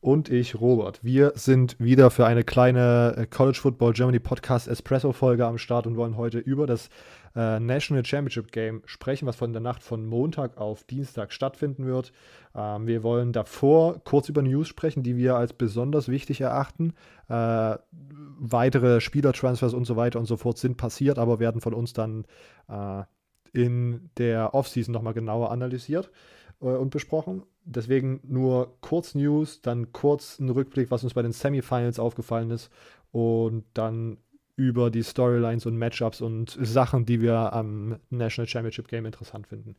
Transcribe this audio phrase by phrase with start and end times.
[0.00, 1.02] Und ich, Robert.
[1.02, 5.86] Wir sind wieder für eine kleine äh, College Football Germany Podcast Espresso Folge am Start
[5.86, 6.90] und wollen heute über das
[7.34, 12.12] äh, National Championship Game sprechen, was von der Nacht von Montag auf Dienstag stattfinden wird.
[12.54, 16.92] Ähm, wir wollen davor kurz über News sprechen, die wir als besonders wichtig erachten.
[17.28, 17.76] Äh,
[18.38, 22.26] weitere Spielertransfers und so weiter und so fort sind passiert, aber werden von uns dann
[22.68, 23.02] äh,
[23.52, 26.10] in der Offseason nochmal genauer analysiert
[26.60, 27.42] äh, und besprochen.
[27.68, 32.70] Deswegen nur kurz News, dann kurz ein Rückblick, was uns bei den Semifinals aufgefallen ist
[33.10, 34.18] und dann
[34.54, 39.76] über die Storylines und Matchups und Sachen, die wir am National Championship Game interessant finden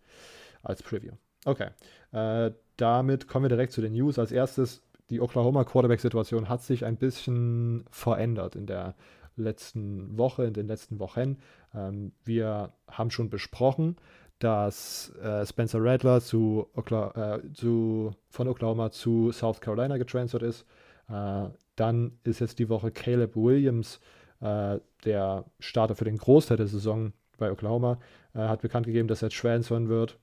[0.64, 1.14] als Preview.
[1.46, 1.70] Okay,
[2.12, 4.20] äh, damit kommen wir direkt zu den News.
[4.20, 8.96] Als erstes, die Oklahoma Quarterback-Situation hat sich ein bisschen verändert in der
[9.38, 11.38] letzten Woche, in den letzten Wochen.
[11.74, 13.96] Ähm, wir haben schon besprochen,
[14.40, 20.66] dass äh, Spencer Rattler zu, Okla äh, zu, von Oklahoma zu South Carolina getransfert ist.
[21.10, 24.00] Äh, dann ist jetzt die Woche Caleb Williams,
[24.42, 28.00] äh, der Starter für den Großteil der Saison bei Oklahoma,
[28.34, 30.18] äh, hat bekannt gegeben, dass er transfern wird.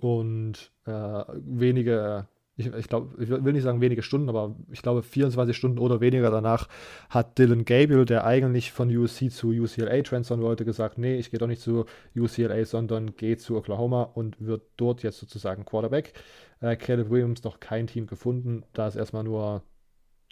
[0.00, 2.26] Und äh, wenige
[2.58, 6.00] ich, ich glaube, ich will nicht sagen wenige Stunden, aber ich glaube 24 Stunden oder
[6.00, 6.68] weniger danach
[7.08, 11.38] hat Dylan Gabriel, der eigentlich von USC zu UCLA transfern wollte, gesagt, nee, ich gehe
[11.38, 11.84] doch nicht zu
[12.16, 16.14] UCLA, sondern gehe zu Oklahoma und wird dort jetzt sozusagen Quarterback.
[16.60, 19.62] Äh, Caleb Williams noch kein Team gefunden, da ist erstmal nur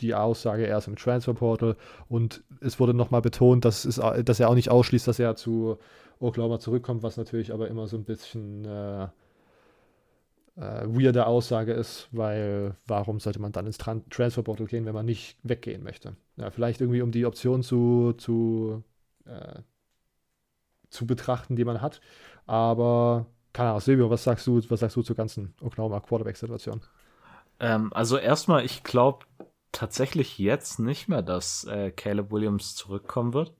[0.00, 1.76] die Aussage, er ist im Transferportal
[2.08, 5.78] und es wurde nochmal betont, dass, es, dass er auch nicht ausschließt, dass er zu
[6.18, 9.06] Oklahoma zurückkommt, was natürlich aber immer so ein bisschen äh,
[10.56, 15.06] äh, weirde Aussage ist, weil warum sollte man dann ins Tran Transferportal gehen, wenn man
[15.06, 16.16] nicht weggehen möchte?
[16.36, 18.82] Ja, vielleicht irgendwie um die Option zu, zu,
[19.26, 19.60] äh,
[20.90, 22.00] zu betrachten, die man hat.
[22.46, 26.80] Aber keine Ahnung, Silvio, was sagst du, was sagst du zur ganzen Oklahoma Quarterback-Situation?
[27.60, 29.26] Ähm, also erstmal, ich glaube
[29.72, 33.52] tatsächlich jetzt nicht mehr, dass äh, Caleb Williams zurückkommen wird.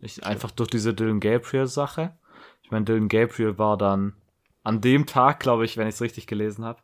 [0.00, 2.16] Ich, einfach durch diese Dylan Gabriel-Sache.
[2.62, 4.14] Ich meine, Dylan Gabriel war dann
[4.62, 6.80] an dem Tag, glaube ich, wenn ich es richtig gelesen habe,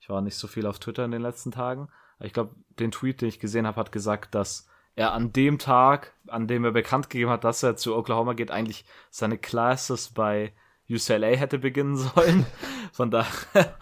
[0.00, 1.88] ich war nicht so viel auf Twitter in den letzten Tagen,
[2.18, 5.58] aber ich glaube, den Tweet, den ich gesehen habe, hat gesagt, dass er an dem
[5.58, 10.10] Tag, an dem er bekannt gegeben hat, dass er zu Oklahoma geht, eigentlich seine Classes
[10.10, 10.52] bei
[10.90, 12.46] UCLA hätte beginnen sollen.
[12.92, 13.30] Von daher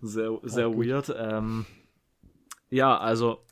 [0.00, 0.88] sehr, sehr okay.
[0.88, 1.14] weird.
[1.16, 1.66] Ähm,
[2.70, 3.44] ja, also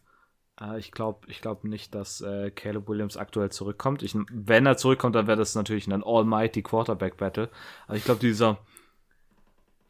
[0.61, 4.03] äh, ich glaube ich glaub nicht, dass äh, Caleb Williams aktuell zurückkommt.
[4.03, 7.51] Ich, wenn er zurückkommt, dann wäre das natürlich ein Almighty Quarterback Battle.
[7.87, 8.59] Aber ich glaube, dieser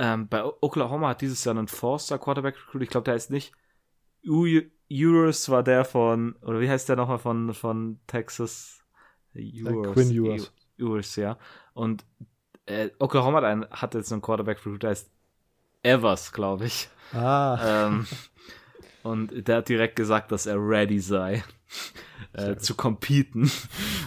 [0.02, 2.82] ähm, bei Oklahoma hat dieses Jahr einen Forster Quarterback Recruit.
[2.82, 3.52] Ich glaube, der ist nicht.
[4.24, 8.84] Ewers war der von, oder wie heißt der nochmal von, von Texas?
[9.32, 9.94] Ewers.
[9.94, 10.52] Quinn Ewers.
[10.76, 11.38] Ewers, ja.
[11.72, 12.04] Und
[12.66, 15.08] äh, Oklahoma hat, einen, hat jetzt einen Quarterback Recruit, der heißt
[15.84, 16.88] Evers, glaube ich.
[17.12, 17.86] Ah.
[17.86, 18.06] Ähm,
[19.04, 21.44] und der hat direkt gesagt, dass er ready sei,
[22.32, 23.52] äh, zu competen.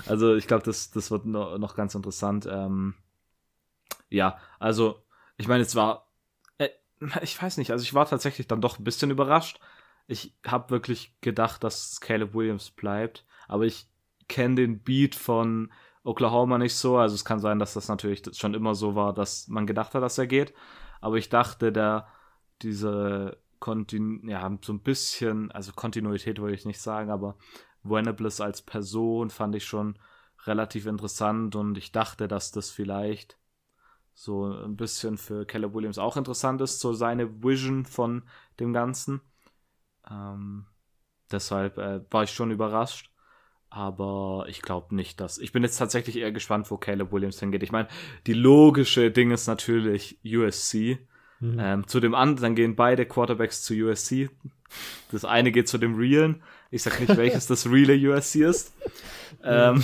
[0.08, 2.46] Also ich glaube, das, das wird noch, noch ganz interessant.
[2.52, 2.96] Ähm,
[4.10, 5.05] ja, also
[5.38, 6.12] ich meine, es war,
[6.58, 6.70] äh,
[7.22, 9.60] ich weiß nicht, also ich war tatsächlich dann doch ein bisschen überrascht.
[10.08, 13.88] Ich habe wirklich gedacht, dass Caleb Williams bleibt, aber ich
[14.28, 15.72] kenne den Beat von
[16.04, 16.98] Oklahoma nicht so.
[16.98, 20.04] Also es kann sein, dass das natürlich schon immer so war, dass man gedacht hat,
[20.04, 20.54] dass er geht.
[21.02, 22.08] Aber ich dachte, der
[22.62, 27.36] diese Kontinu ja, so ein bisschen, also Kontinuität würde ich nicht sagen, aber
[27.84, 29.98] Venables als Person fand ich schon
[30.46, 33.38] relativ interessant und ich dachte, dass das vielleicht
[34.16, 38.24] so ein bisschen für Keller Williams auch interessant ist, so seine Vision von
[38.60, 39.22] dem Ganzen.
[40.10, 40.66] Ähm,
[41.32, 43.12] deshalb äh, war ich schon überrascht.
[43.70, 45.38] Aber ich glaube nicht, dass.
[45.38, 47.62] Ich bin jetzt tatsächlich eher gespannt, wo Caleb Williams hingeht.
[47.62, 47.90] Ich meine,
[48.26, 51.06] die logische Ding ist natürlich USC.
[51.42, 51.58] Mhm.
[51.60, 54.30] Ähm, zu dem anderen, dann gehen beide Quarterbacks zu USC.
[55.12, 56.42] Das eine geht zu dem Realen.
[56.72, 58.74] Ich sag nicht, welches das reale USC ist.
[59.44, 59.84] ähm,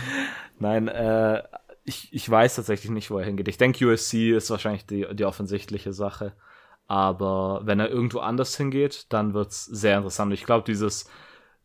[0.58, 1.42] Nein, äh,
[1.86, 3.48] ich, ich weiß tatsächlich nicht, wo er hingeht.
[3.48, 6.34] Ich denke, USC ist wahrscheinlich die, die offensichtliche Sache.
[6.88, 10.32] Aber wenn er irgendwo anders hingeht, dann wird's sehr interessant.
[10.32, 11.08] Ich glaube, dieses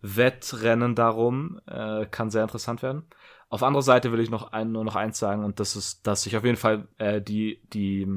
[0.02, 3.08] Wettrennen darum äh, kann sehr interessant werden.
[3.50, 6.26] Auf anderer Seite will ich noch ein, nur noch eins sagen, und das ist, dass
[6.26, 8.08] ich auf jeden Fall äh, die, die,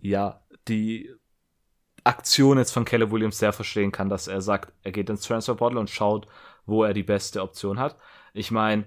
[0.00, 1.10] ja, die
[2.04, 5.56] Aktion jetzt von Caleb Williams sehr verstehen kann, dass er sagt, er geht ins Transfer
[5.56, 6.26] Portal und schaut,
[6.66, 7.96] wo er die beste Option hat.
[8.32, 8.86] Ich meine,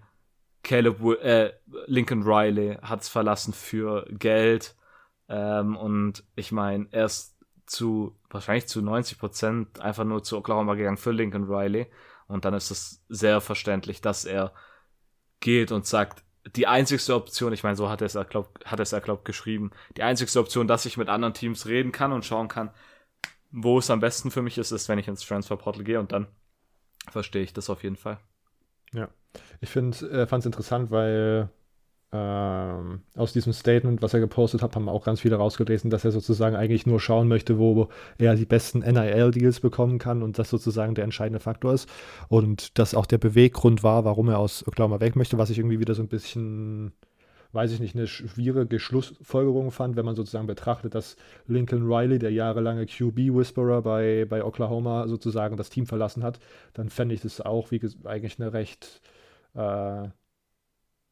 [0.63, 1.53] Caleb, äh,
[1.87, 4.75] Lincoln Riley hat es verlassen für Geld.
[5.29, 10.75] Ähm, und ich meine, er ist zu, wahrscheinlich zu 90 Prozent einfach nur zu Oklahoma
[10.75, 11.87] gegangen für Lincoln Riley.
[12.27, 14.53] Und dann ist es sehr verständlich, dass er
[15.39, 16.23] geht und sagt,
[16.55, 19.71] die einzigste Option, ich meine, so hat er es, glaub, hat er es, glaub, geschrieben,
[19.97, 22.71] die einzigste Option, dass ich mit anderen Teams reden kann und schauen kann,
[23.51, 26.11] wo es am besten für mich ist, ist, wenn ich ins Transfer Portal gehe und
[26.11, 26.27] dann
[27.11, 28.19] verstehe ich das auf jeden Fall.
[28.93, 29.09] Ja,
[29.61, 31.49] ich äh, fand es interessant, weil
[32.13, 36.11] ähm, aus diesem Statement, was er gepostet hat, haben auch ganz viele rausgelesen, dass er
[36.11, 40.93] sozusagen eigentlich nur schauen möchte, wo er die besten NIL-Deals bekommen kann und das sozusagen
[40.93, 41.89] der entscheidende Faktor ist.
[42.29, 45.79] Und das auch der Beweggrund war, warum er aus Oklahoma weg möchte, was ich irgendwie
[45.79, 46.93] wieder so ein bisschen,
[47.53, 51.15] weiß ich nicht, eine schwierige Schlussfolgerung fand, wenn man sozusagen betrachtet, dass
[51.47, 56.39] Lincoln Riley, der jahrelange QB-Whisperer bei, bei Oklahoma, sozusagen das Team verlassen hat,
[56.73, 59.01] dann fände ich das auch wie eigentlich eine recht
[59.55, 60.09] äh,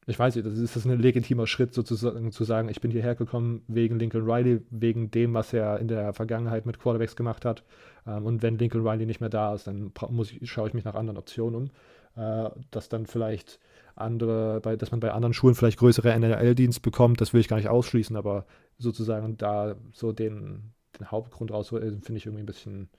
[0.08, 3.16] ich weiß nicht, das ist das ein legitimer Schritt sozusagen zu sagen, ich bin hierher
[3.16, 7.64] gekommen wegen Lincoln Riley, wegen dem, was er in der Vergangenheit mit Quarterbacks gemacht hat.
[8.08, 9.92] Ähm, und wenn Lincoln Riley nicht mehr da ist, dann
[10.22, 11.72] ich, schaue ich mich nach anderen Optionen um.
[12.16, 13.60] Äh, dass dann vielleicht
[13.96, 17.58] andere, bei, dass man bei anderen Schulen vielleicht größere NRL-Dienst bekommt, das will ich gar
[17.58, 18.46] nicht ausschließen, aber
[18.78, 22.90] sozusagen da so den, den Hauptgrund raus, finde ich irgendwie ein bisschen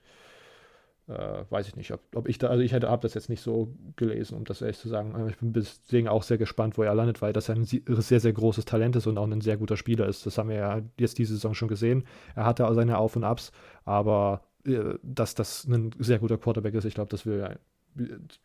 [1.08, 3.42] äh, weiß ich nicht, ob, ob ich da, also ich hätte habe das jetzt nicht
[3.42, 5.28] so gelesen, um das ehrlich zu sagen.
[5.28, 8.64] Ich bin deswegen auch sehr gespannt, wo er landet, weil das ein sehr, sehr großes
[8.64, 10.26] Talent ist und auch ein sehr guter Spieler ist.
[10.26, 12.04] Das haben wir ja jetzt diese Saison schon gesehen.
[12.34, 13.52] Er hatte auch seine Auf und Abs,
[13.84, 17.56] aber äh, dass das ein sehr guter Quarterback ist, ich glaube, das will ja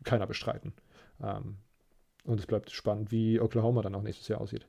[0.04, 0.74] keiner bestreiten.
[1.22, 1.58] Ähm,
[2.28, 4.68] und es bleibt spannend, wie Oklahoma dann auch nächstes Jahr aussieht.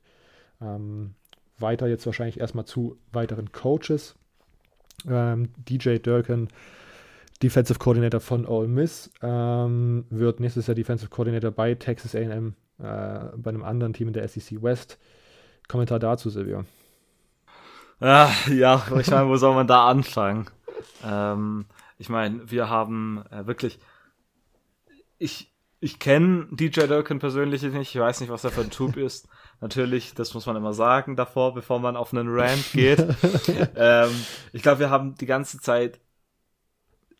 [0.61, 1.13] Ähm,
[1.57, 4.15] weiter jetzt wahrscheinlich erstmal zu weiteren Coaches.
[5.07, 6.49] Ähm, DJ Durkin
[7.41, 12.83] Defensive Coordinator von Ole Miss, ähm, wird nächstes Jahr Defensive Coordinator bei Texas AM, äh,
[13.37, 14.97] bei einem anderen Team in der SEC West.
[15.69, 16.65] Kommentar dazu, Silvio.
[18.01, 20.49] Ah, ja, ich meine, wo soll man da anfangen?
[21.03, 21.65] Ähm,
[21.97, 23.79] ich meine, wir haben äh, wirklich.
[25.17, 27.95] Ich, ich kenne DJ Durkin persönlich nicht.
[27.95, 29.27] Ich weiß nicht, was er für ein Typ ist.
[29.61, 32.99] Natürlich, das muss man immer sagen davor, bevor man auf einen Rant geht.
[33.75, 34.11] ähm,
[34.53, 35.99] ich glaube, wir haben die ganze Zeit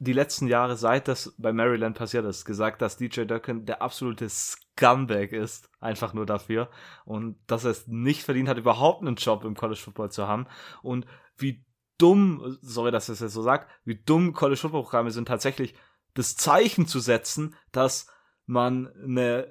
[0.01, 4.29] die letzten Jahre, seit das bei Maryland passiert ist, gesagt, dass DJ Durkin der absolute
[4.29, 5.69] Scumbag ist.
[5.81, 6.69] Einfach nur dafür.
[7.03, 10.47] Und dass er es nicht verdient hat, überhaupt einen Job im College Football zu haben.
[10.81, 11.05] Und
[11.37, 11.65] wie
[11.97, 15.75] dumm, sorry, dass ich es jetzt so sage, wie dumm College Football Programme sind, tatsächlich
[16.13, 18.07] das Zeichen zu setzen, dass
[18.49, 19.47] man eine,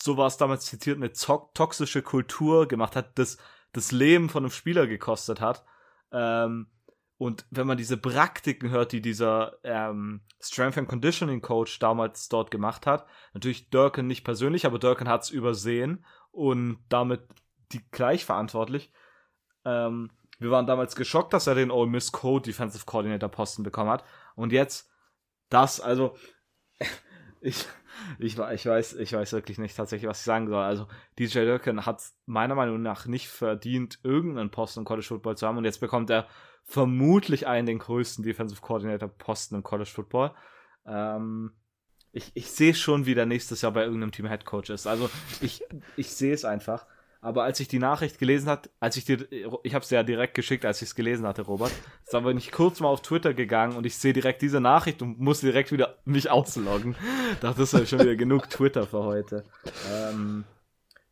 [0.00, 3.38] so war es damals zitiert, eine toxische Kultur gemacht hat, das
[3.72, 5.64] das Leben von einem Spieler gekostet hat.
[6.12, 6.68] Ähm,
[7.18, 12.50] und wenn man diese Praktiken hört, die dieser ähm, Strength and Conditioning Coach damals dort
[12.50, 17.22] gemacht hat, natürlich Durkin nicht persönlich, aber Durkin hat es übersehen und damit
[17.72, 18.92] die gleich verantwortlich.
[19.64, 23.90] Ähm, wir waren damals geschockt, dass er den Ole Miss Code Defensive Coordinator Posten bekommen
[23.90, 24.04] hat.
[24.36, 24.88] Und jetzt
[25.50, 26.16] das, also
[27.40, 27.66] ich,
[28.18, 30.62] ich, ich, weiß, ich weiß wirklich nicht tatsächlich, was ich sagen soll.
[30.62, 30.86] Also
[31.18, 35.58] DJ Durkin hat meiner Meinung nach nicht verdient, irgendeinen Posten im College Football zu haben
[35.58, 36.26] und jetzt bekommt er
[36.64, 40.32] vermutlich einen den größten Defensive Coordinator Posten im College Football.
[40.86, 41.52] Ähm,
[42.12, 44.86] ich, ich sehe schon, wie der nächstes Jahr bei irgendeinem Team Head Coach ist.
[44.86, 45.62] Also ich,
[45.96, 46.86] ich sehe es einfach.
[47.20, 50.34] Aber als ich die Nachricht gelesen hat, als ich dir, ich habe es ja direkt
[50.34, 51.72] geschickt, als ich es gelesen hatte, Robert,
[52.12, 55.18] da bin ich kurz mal auf Twitter gegangen und ich sehe direkt diese Nachricht und
[55.18, 56.94] muss direkt wieder mich ausloggen.
[57.40, 59.44] Dachte, das ist schon wieder genug Twitter für heute.
[59.90, 60.44] Ähm,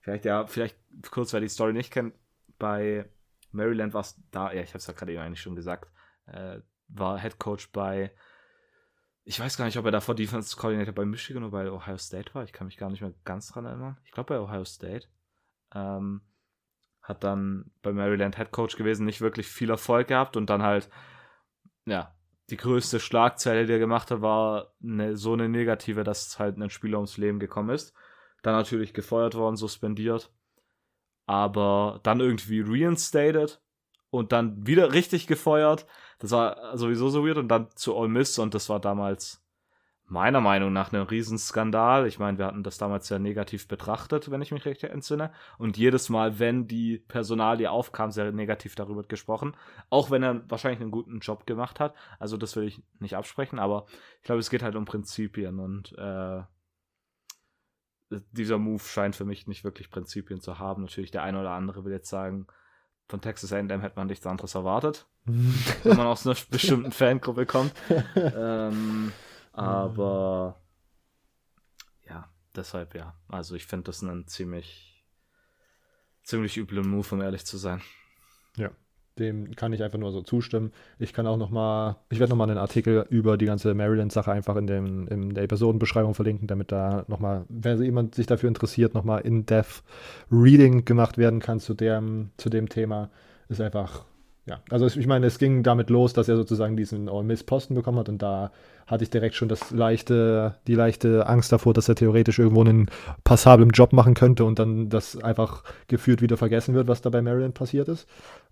[0.01, 0.77] vielleicht ja, vielleicht
[1.11, 2.15] kurz, wer die Story nicht kennt,
[2.59, 3.09] bei
[3.51, 5.91] Maryland war es da, ja, ich habe es ja gerade eben eigentlich schon gesagt,
[6.27, 8.13] äh, war Head Coach bei,
[9.25, 12.33] ich weiß gar nicht, ob er davor Defense Coordinator bei Michigan oder bei Ohio State
[12.33, 12.45] war.
[12.45, 13.99] Ich kann mich gar nicht mehr ganz dran erinnern.
[14.05, 15.09] Ich glaube bei Ohio State.
[15.77, 16.23] Ähm,
[17.03, 20.91] hat dann bei Maryland Head Coach gewesen, nicht wirklich viel Erfolg gehabt und dann halt,
[21.85, 22.15] ja,
[22.51, 26.71] die größte Schlagzeile, die er gemacht hat, war eine, so eine negative, dass halt ein
[26.71, 27.95] Spieler ums Leben gekommen ist.
[28.43, 30.33] Dann natürlich gefeuert worden, suspendiert
[31.27, 33.61] aber dann irgendwie reinstated
[34.11, 35.87] und dann wieder richtig gefeuert.
[36.19, 39.45] Das war sowieso so weird und dann zu All Miss und das war damals
[40.09, 42.07] meiner Meinung nach ein Riesenskandal.
[42.07, 45.33] Ich meine, wir hatten das damals sehr negativ betrachtet, wenn ich mich recht entsinne.
[45.59, 49.57] Und jedes Mal, wenn die Personalie aufkam, sehr negativ darüber gesprochen.
[49.91, 51.95] Auch wenn er wahrscheinlich einen guten Job gemacht hat.
[52.19, 53.87] Also das will ich nicht absprechen, aber
[54.19, 56.43] ich glaube, es geht halt um Prinzipien und äh,
[58.31, 60.83] dieser Move scheint für mich nicht wirklich Prinzipien zu haben.
[60.83, 62.47] Natürlich, der eine oder andere will jetzt sagen,
[63.09, 67.73] von Texas A&M hätte man nichts anderes erwartet, wenn man aus einer bestimmten Fangruppe kommt.
[68.17, 69.13] ähm,
[69.57, 70.61] aber
[72.09, 73.15] ja, deshalb ja.
[73.29, 75.05] Also ich finde das einen ziemlich,
[76.23, 77.81] ziemlich üblen Move, um ehrlich zu sein.
[78.57, 78.71] Ja,
[79.19, 80.73] dem kann ich einfach nur so zustimmen.
[80.99, 84.31] Ich kann auch noch mal, ich werde noch mal einen Artikel über die ganze Maryland-Sache
[84.31, 88.49] einfach in, dem, in der Episodenbeschreibung verlinken, damit da noch mal, wenn jemand sich dafür
[88.49, 89.83] interessiert, noch mal in-depth
[90.31, 93.11] Reading gemacht werden kann zu dem, zu dem Thema.
[93.49, 94.05] Ist einfach,
[94.47, 98.09] ja, also ich meine, es ging damit los, dass er sozusagen diesen All-Miss-Posten bekommen hat
[98.09, 98.53] und da
[98.87, 102.89] hatte ich direkt schon das leichte, die leichte Angst davor, dass er theoretisch irgendwo einen
[103.25, 107.23] passablen Job machen könnte und dann das einfach gefühlt wieder vergessen wird, was da bei
[107.23, 108.07] Maryland passiert ist.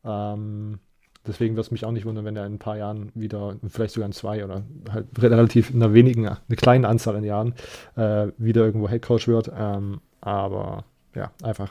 [0.04, 0.80] Ähm,
[1.24, 3.94] deswegen wird es mich auch nicht wundern, wenn er in ein paar Jahren wieder, vielleicht
[3.94, 7.54] sogar in zwei oder halt relativ in einer wenigen, eine kleine Anzahl an Jahren
[7.94, 9.52] äh, wieder irgendwo Headcoach wird.
[9.56, 10.84] Ähm, aber
[11.14, 11.70] ja, einfach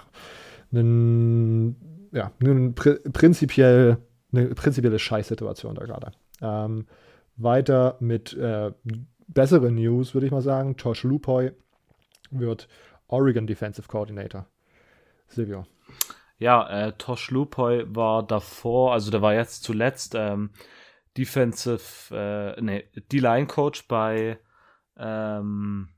[0.72, 1.76] ein,
[2.14, 2.32] ja,
[3.12, 3.98] prinzipiell,
[4.34, 6.12] eine prinzipielle Scheißsituation da gerade.
[6.42, 6.88] Ähm,
[7.36, 8.72] weiter mit äh,
[9.28, 10.78] besseren News, würde ich mal sagen.
[10.78, 11.52] Tosh Lupoy
[12.32, 12.68] wird
[13.08, 14.48] Oregon Defensive Coordinator.
[15.28, 15.66] Silvio.
[16.38, 20.52] Ja, äh, Tosh Lupoy war davor, also der war jetzt zuletzt ähm,
[21.18, 24.40] Defensive, äh, nee, D-Line-Coach bei,
[24.98, 25.90] ähm,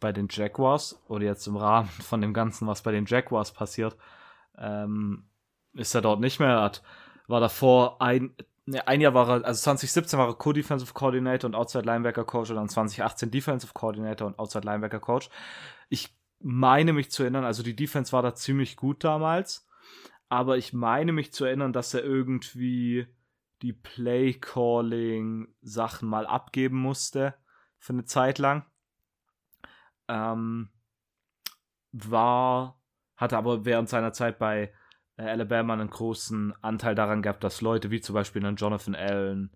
[0.00, 3.96] bei den Jaguars oder jetzt im Rahmen von dem Ganzen, was bei den Jaguars passiert,
[4.58, 5.24] ähm,
[5.74, 6.48] ist er dort nicht mehr.
[6.48, 6.82] Er hat,
[7.28, 8.34] war davor ein,
[8.66, 12.50] ne, ein Jahr war er, also 2017 war er Co-Defensive Coordinator und Outside Linebacker Coach
[12.50, 15.28] und dann 2018 Defensive Coordinator und Outside Linebacker Coach.
[15.88, 19.66] Ich meine mich zu erinnern, also die Defense war da ziemlich gut damals
[20.32, 23.06] aber ich meine mich zu erinnern, dass er irgendwie
[23.60, 27.34] die Play-Calling-Sachen mal abgeben musste
[27.76, 28.64] für eine Zeit lang.
[30.08, 30.70] Ähm,
[31.92, 32.80] war,
[33.14, 34.72] hatte aber während seiner Zeit bei
[35.16, 39.50] Alabama einen großen Anteil daran gehabt, dass Leute wie zum Beispiel einen Jonathan Allen,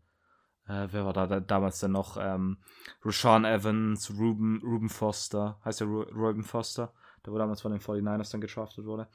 [0.69, 2.59] äh, wer war da, da damals denn noch, ähm,
[3.05, 6.93] Rashawn Evans, Ruben, Ruben Foster, heißt der Ruben Foster,
[7.25, 9.09] der wo damals von den 49ers dann getraftet wurde,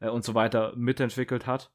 [0.00, 1.70] äh, und so weiter mitentwickelt hat.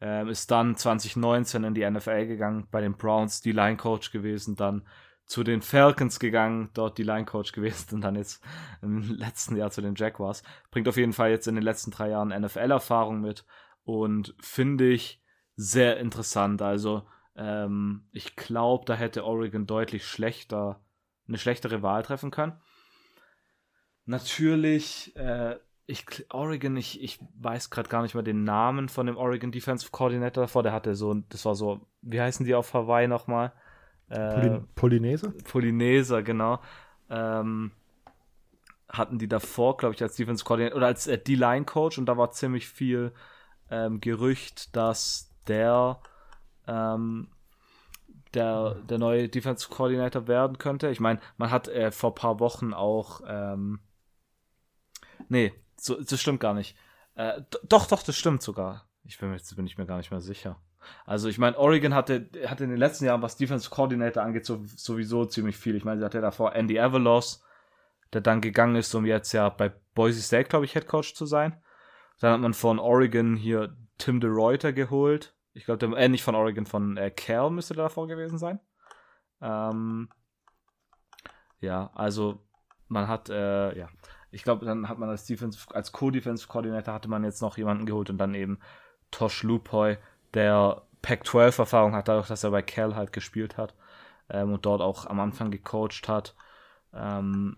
[0.00, 4.56] Ähm, ist dann 2019 in die NFL gegangen, bei den Browns die Line Coach gewesen,
[4.56, 4.84] dann
[5.26, 8.42] zu den Falcons gegangen, dort die Line Coach gewesen und dann jetzt
[8.82, 10.42] im letzten Jahr zu den Jaguars.
[10.70, 13.44] Bringt auf jeden Fall jetzt in den letzten drei Jahren NFL-Erfahrung mit
[13.84, 15.22] und finde ich
[15.56, 16.62] sehr interessant.
[16.62, 20.84] Also ähm, ich glaube, da hätte Oregon deutlich schlechter,
[21.28, 22.60] eine schlechtere Wahl treffen können.
[24.04, 29.16] Natürlich äh, ich, Oregon, ich, ich weiß gerade gar nicht mehr den Namen von dem
[29.16, 30.62] Oregon Defensive Coordinator davor.
[30.62, 33.52] Der hatte so, das war so, wie heißen die auf Hawaii nochmal?
[34.08, 35.30] Äh, Polynese?
[35.44, 36.60] Polyneser, genau.
[37.08, 37.72] Ähm,
[38.88, 42.30] hatten die davor, glaube ich, als Defensive Coordinator oder als äh, D-Line-Coach und da war
[42.32, 43.12] ziemlich viel
[43.70, 46.00] ähm, Gerücht, dass der
[46.66, 47.28] ähm,
[48.34, 50.88] der, der neue Defensive Coordinator werden könnte.
[50.88, 53.80] Ich meine, man hat äh, vor ein paar Wochen auch ähm,
[55.28, 56.76] Nee, so, das stimmt gar nicht.
[57.14, 58.86] Äh, doch, doch, das stimmt sogar.
[59.04, 60.60] Ich bin, jetzt bin ich mir gar nicht mehr sicher.
[61.06, 64.62] Also ich meine, Oregon hatte, hatte in den letzten Jahren, was Defense Coordinator angeht, so,
[64.64, 65.76] sowieso ziemlich viel.
[65.76, 67.44] Ich meine, sie hatte davor Andy Avalos,
[68.12, 71.26] der dann gegangen ist, um jetzt ja bei Boise State, glaube ich, Head Coach zu
[71.26, 71.60] sein.
[72.20, 75.34] Dann hat man von Oregon hier Tim de Reuter geholt.
[75.54, 78.60] Ich glaube, äh, nicht von Oregon, von äh, Cal müsste der davor gewesen sein.
[79.40, 80.08] Ähm,
[81.60, 82.40] ja, also
[82.88, 83.88] man hat, äh, ja,
[84.30, 87.86] ich glaube, dann hat man als Defense, als Co-Defensive Coordinator hatte man jetzt noch jemanden
[87.86, 88.58] geholt und dann eben
[89.10, 89.98] Tosh Lupoy,
[90.34, 93.74] der Pac-12-Erfahrung hat, dadurch, dass er bei Cal halt gespielt hat
[94.30, 96.34] ähm, und dort auch am Anfang gecoacht hat.
[96.94, 97.56] Ähm,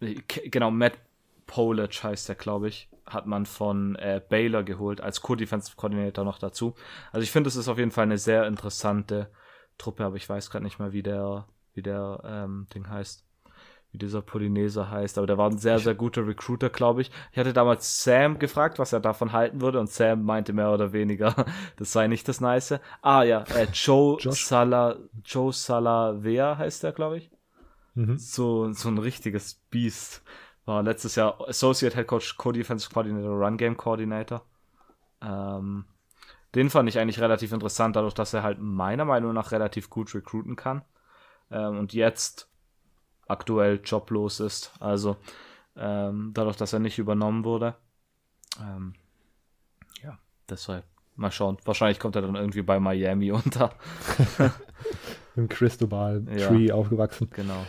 [0.00, 0.94] genau, Matt
[1.46, 6.38] Polic heißt der, glaube ich, hat man von äh, Baylor geholt, als Co-Defensive Coordinator noch
[6.38, 6.74] dazu.
[7.12, 9.30] Also ich finde, es ist auf jeden Fall eine sehr interessante
[9.78, 13.27] Truppe, aber ich weiß gerade nicht mehr, wie der, wie der ähm, Ding heißt
[13.92, 17.10] wie dieser Polyneser heißt, aber der war ein sehr, sehr guter Recruiter, glaube ich.
[17.32, 20.92] Ich hatte damals Sam gefragt, was er davon halten würde, und Sam meinte mehr oder
[20.92, 21.34] weniger,
[21.76, 22.80] das sei nicht das Nice.
[23.00, 27.30] Ah ja, äh, Joe Sala, Joe Salavea heißt der, glaube ich.
[27.94, 28.18] Mhm.
[28.18, 30.22] So, so ein richtiges Biest.
[30.66, 34.42] War letztes Jahr Associate Head Coach, Co-Defensive Coordinator, Run Game Coordinator.
[35.22, 35.86] Ähm,
[36.54, 40.14] den fand ich eigentlich relativ interessant, dadurch, dass er halt meiner Meinung nach relativ gut
[40.14, 40.82] recruiten kann.
[41.50, 42.48] Ähm, und jetzt
[43.28, 44.72] aktuell joblos ist.
[44.80, 45.16] Also
[45.76, 47.74] ähm, dadurch, dass er nicht übernommen wurde.
[48.60, 48.94] Ähm,
[50.02, 50.18] ja,
[50.48, 51.58] deshalb mal schauen.
[51.64, 53.72] Wahrscheinlich kommt er dann irgendwie bei Miami unter.
[55.36, 57.28] Im Cristobal Tree ja, aufgewachsen.
[57.32, 57.64] Genau.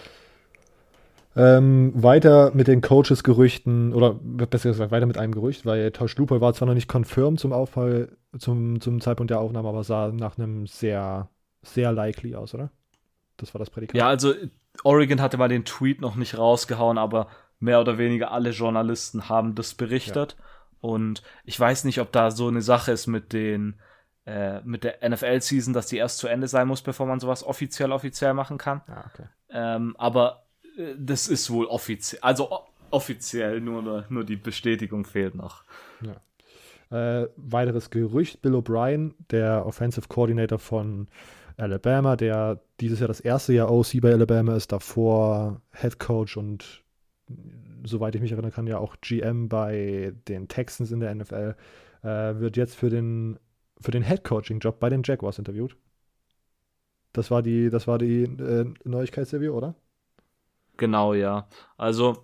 [1.35, 6.41] Ähm, weiter mit den Coaches-Gerüchten, oder besser gesagt, weiter mit einem Gerücht, weil Tosh Lupol
[6.41, 10.37] war zwar noch nicht confirmed zum Auffall, zum, zum Zeitpunkt der Aufnahme, aber sah nach
[10.37, 11.29] einem sehr,
[11.61, 12.71] sehr likely aus, oder?
[13.37, 13.95] Das war das Prädikat.
[13.95, 14.33] Ja, also
[14.83, 17.27] Oregon hatte mal den Tweet noch nicht rausgehauen, aber
[17.59, 20.36] mehr oder weniger alle Journalisten haben das berichtet.
[20.38, 20.45] Ja.
[20.81, 23.79] Und ich weiß nicht, ob da so eine Sache ist mit den
[24.25, 27.91] äh, mit der NFL-Season, dass die erst zu Ende sein muss, bevor man sowas offiziell
[27.91, 28.81] offiziell machen kann.
[28.88, 29.27] Ah, okay.
[29.50, 30.43] ähm, aber
[30.77, 32.50] äh, das ist wohl offiziell, also
[32.91, 35.63] offiziell nur, nur die Bestätigung fehlt noch.
[36.01, 37.21] Ja.
[37.21, 41.07] Äh, weiteres Gerücht, Bill O'Brien, der Offensive Coordinator von
[41.59, 46.83] Alabama, der dieses Jahr das erste Jahr OC bei Alabama ist, davor Head Coach und
[47.83, 51.55] soweit ich mich erinnern kann, ja auch GM bei den Texans in der NFL,
[52.03, 52.07] äh,
[52.39, 53.39] wird jetzt für den,
[53.79, 55.75] für den Head Coaching Job bei den Jaguars interviewt.
[57.13, 59.75] Das war die, das war die äh, Neuigkeitsreview, oder?
[60.77, 61.47] Genau, ja.
[61.77, 62.23] Also,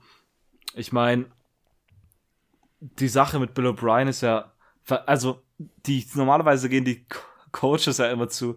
[0.76, 1.26] ich meine,
[2.80, 4.52] die Sache mit Bill O'Brien ist ja,
[5.06, 7.06] also, die, normalerweise gehen die
[7.52, 8.56] Coaches ja immer zu,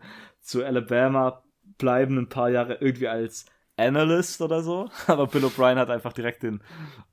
[0.49, 1.45] zu Alabama,
[1.76, 3.45] bleiben ein paar Jahre irgendwie als
[3.76, 6.62] Analyst oder so, aber Bill O'Brien hat einfach direkt den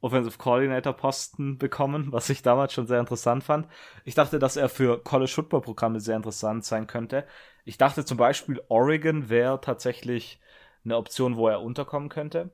[0.02, 3.68] Offensive Coordinator Posten bekommen, was ich damals schon sehr interessant fand.
[4.06, 7.26] Ich dachte, dass er für College Football Programme sehr interessant sein könnte.
[7.66, 10.40] Ich dachte zum Beispiel, Oregon wäre tatsächlich
[10.84, 12.52] eine Option, wo er unterkommen könnte.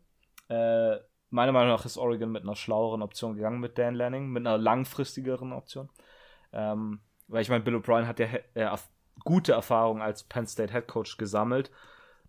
[0.49, 0.97] Äh,
[1.29, 4.57] meiner Meinung nach ist Oregon mit einer schlaueren Option gegangen mit Dan Lanning, mit einer
[4.57, 5.89] langfristigeren Option.
[6.51, 8.65] Ähm, weil ich meine, Bill O'Brien hat ja äh,
[9.23, 11.71] gute Erfahrungen als Penn State Head Coach gesammelt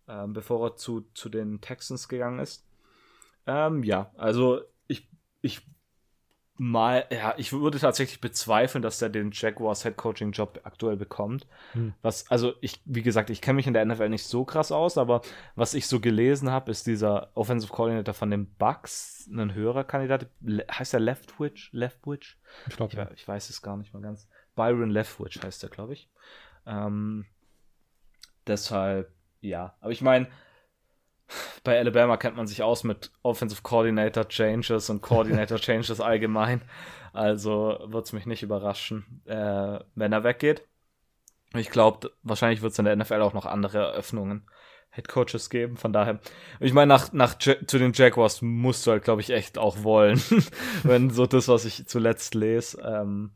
[0.08, 2.66] ähm, bevor er zu, zu den Texans gegangen ist.
[3.46, 5.08] Ähm, ja, also ich,
[5.40, 5.66] ich
[6.56, 11.46] mal, ja, ich würde tatsächlich bezweifeln, dass er den Jaguars Head Coaching Job aktuell bekommt.
[11.72, 11.94] Hm.
[12.02, 14.99] Was, also ich, wie gesagt, ich kenne mich in der NFL nicht so krass aus,
[14.99, 15.22] aber
[15.56, 20.26] was ich so gelesen habe, ist dieser Offensive Coordinator von den Bucks, ein höherer Kandidat,
[20.70, 21.70] heißt er Leftwich?
[21.72, 22.38] Leftwich?
[22.68, 23.11] Ich glaube, ja.
[23.12, 24.28] ich weiß es gar nicht mal ganz.
[24.54, 26.11] Byron Leftwich heißt er, glaube ich.
[26.66, 27.26] Ähm,
[28.47, 30.28] deshalb, ja, aber ich meine,
[31.64, 36.63] bei Alabama kennt man sich aus mit Offensive Coordinator Changes und Coordinator Changes allgemein.
[37.13, 40.67] Also wird es mich nicht überraschen, äh, wenn er weggeht.
[41.54, 44.49] Ich glaube, wahrscheinlich wird es in der NFL auch noch andere Eröffnungen,
[44.91, 45.76] Head Coaches geben.
[45.76, 46.21] Von daher,
[46.60, 50.23] ich meine, nach, nach zu den Jaguars musst du halt, glaube ich, echt auch wollen,
[50.82, 52.80] wenn so das, was ich zuletzt lese.
[52.80, 53.32] Ähm,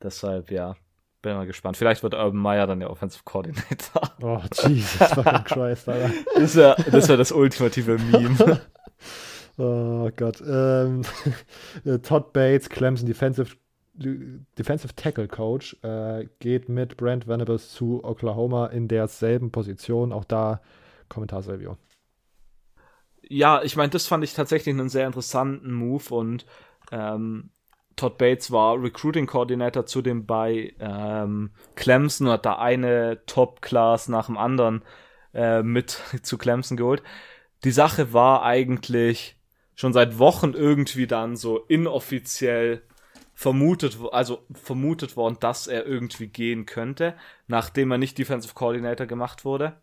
[0.00, 0.76] deshalb, ja,
[1.22, 1.76] bin mal gespannt.
[1.76, 4.02] Vielleicht wird Urban Meyer dann der Offensive Coordinator.
[4.20, 6.10] Oh, Jesus fucking Christ, Alter.
[6.34, 8.60] Das wäre das, wär das ultimative Meme.
[9.56, 10.42] oh Gott.
[10.44, 11.02] Ähm,
[12.02, 13.56] Todd Bates, Clemson Defensive,
[13.94, 20.12] Defensive Tackle Coach, äh, geht mit Brent Venables zu Oklahoma in derselben Position.
[20.12, 20.60] Auch da
[21.08, 21.74] Kommentarsreview.
[23.22, 26.46] Ja, ich meine, das fand ich tatsächlich einen sehr interessanten Move und
[26.90, 27.50] ähm,
[27.98, 34.26] Todd Bates war Recruiting Coordinator zudem bei ähm, Clemson und hat da eine Top-Class nach
[34.26, 34.82] dem anderen
[35.34, 37.02] äh, mit zu Clemson geholt.
[37.64, 39.36] Die Sache war eigentlich
[39.74, 42.82] schon seit Wochen irgendwie dann so inoffiziell
[43.34, 47.14] vermutet, also vermutet worden, dass er irgendwie gehen könnte,
[47.46, 49.80] nachdem er nicht Defensive Coordinator gemacht wurde,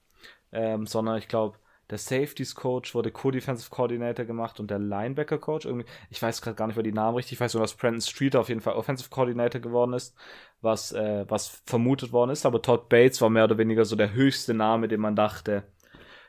[0.52, 1.58] ähm, sondern ich glaube
[1.90, 6.56] der Safeties Coach wurde Co-Defensive Coordinator gemacht und der Linebacker Coach irgendwie, ich weiß gerade
[6.56, 8.74] gar nicht mehr die Namen richtig, ich weiß nur, dass Brandon Streeter auf jeden Fall
[8.74, 10.16] Offensive Coordinator geworden ist,
[10.62, 14.14] was, äh, was vermutet worden ist, aber Todd Bates war mehr oder weniger so der
[14.14, 15.64] höchste Name, den man dachte,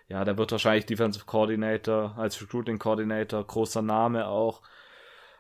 [0.09, 4.63] ja, der wird wahrscheinlich Defensive Coordinator, als Recruiting Coordinator, großer Name auch,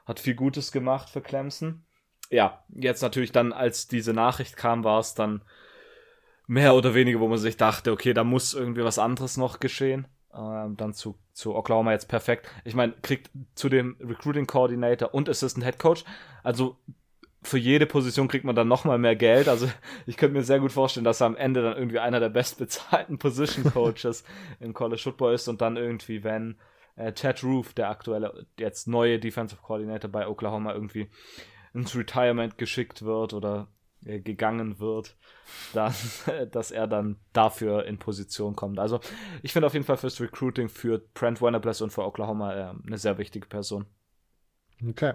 [0.06, 1.84] hat viel Gutes gemacht für Clemson.
[2.30, 5.42] Ja, jetzt natürlich dann, als diese Nachricht kam, war es dann
[6.46, 10.06] mehr oder weniger, wo man sich dachte, okay, da muss irgendwie was anderes noch geschehen.
[10.34, 12.48] Ähm, dann zu, zu Oklahoma jetzt perfekt.
[12.64, 16.04] Ich meine, kriegt zu dem Recruiting Coordinator und Assistant Head Coach,
[16.42, 16.76] also
[17.42, 19.48] für jede Position kriegt man dann nochmal mehr Geld.
[19.48, 19.68] Also
[20.06, 23.18] ich könnte mir sehr gut vorstellen, dass er am Ende dann irgendwie einer der bestbezahlten
[23.18, 24.24] Position Coaches
[24.60, 26.56] im College Football ist und dann irgendwie, wenn
[26.96, 31.08] äh, Chad Roof, der aktuelle, jetzt neue Defensive Coordinator bei Oklahoma, irgendwie
[31.72, 33.68] ins Retirement geschickt wird oder
[34.06, 35.16] gegangen wird,
[35.72, 35.94] dann,
[36.52, 38.78] dass er dann dafür in Position kommt.
[38.78, 39.00] Also
[39.42, 42.98] ich finde auf jeden Fall fürs Recruiting für Brent Wennerbless und für Oklahoma äh, eine
[42.98, 43.86] sehr wichtige Person.
[44.86, 45.14] Okay.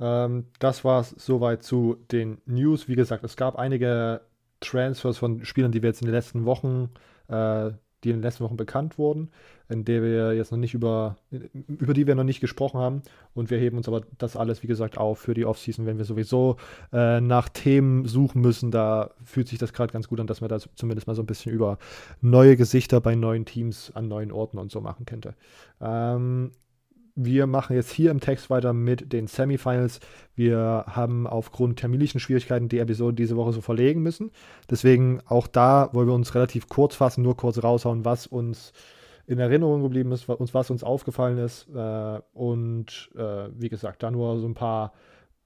[0.00, 2.88] Ähm, das war es soweit zu den News.
[2.88, 4.22] Wie gesagt, es gab einige
[4.60, 6.90] Transfers von Spielern, die wir jetzt in den letzten Wochen
[7.28, 7.72] äh,
[8.04, 9.30] die in den letzten Wochen bekannt wurden,
[9.68, 13.02] in der wir jetzt noch nicht über, über die wir noch nicht gesprochen haben.
[13.34, 16.04] Und wir heben uns aber das alles, wie gesagt, auf für die Offseason, wenn wir
[16.04, 16.56] sowieso
[16.92, 18.70] äh, nach Themen suchen müssen.
[18.70, 21.26] Da fühlt sich das gerade ganz gut an, dass man da zumindest mal so ein
[21.26, 21.78] bisschen über
[22.20, 25.34] neue Gesichter bei neuen Teams an neuen Orten und so machen könnte.
[25.80, 26.52] Ähm,
[27.14, 30.00] wir machen jetzt hier im Text weiter mit den Semifinals.
[30.34, 34.30] Wir haben aufgrund terminlichen Schwierigkeiten die Episode diese Woche so verlegen müssen.
[34.70, 38.72] Deswegen auch da wollen wir uns relativ kurz fassen, nur kurz raushauen, was uns
[39.26, 41.68] in Erinnerung geblieben ist, was, was uns aufgefallen ist.
[41.74, 44.92] Äh, und äh, wie gesagt, da nur so ein paar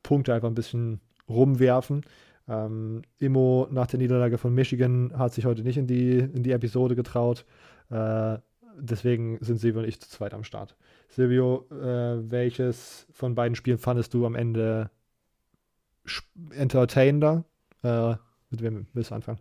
[0.03, 2.03] Punkte einfach ein bisschen rumwerfen.
[2.49, 6.53] Ähm, Immo nach der Niederlage von Michigan hat sich heute nicht in die, in die
[6.53, 7.45] Episode getraut.
[7.91, 8.39] Äh,
[8.79, 10.77] deswegen sind Silvio und ich zu zweit am Start.
[11.09, 14.91] Silvio, äh, welches von beiden Spielen fandest du am Ende
[16.51, 17.45] entertainender?
[17.83, 18.17] Äh,
[18.51, 19.41] mit wem willst du anfangen?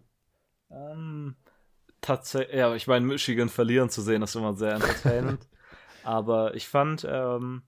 [0.71, 1.35] Ähm,
[2.01, 5.47] tatsächlich, ja, ich meine, Michigan verlieren zu sehen, ist immer sehr entertainend.
[6.03, 7.63] Aber ich fand, ähm,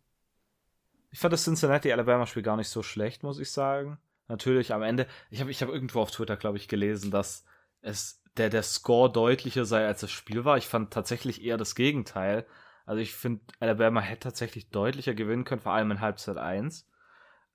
[1.09, 3.97] ich fand das Cincinnati-Alabama-Spiel gar nicht so schlecht, muss ich sagen.
[4.27, 7.45] Natürlich am Ende, ich habe ich hab irgendwo auf Twitter, glaube ich, gelesen, dass
[7.81, 10.57] es der, der Score deutlicher sei, als das Spiel war.
[10.57, 12.45] Ich fand tatsächlich eher das Gegenteil.
[12.85, 16.87] Also ich finde, Alabama hätte tatsächlich deutlicher gewinnen können, vor allem in Halbzeit 1.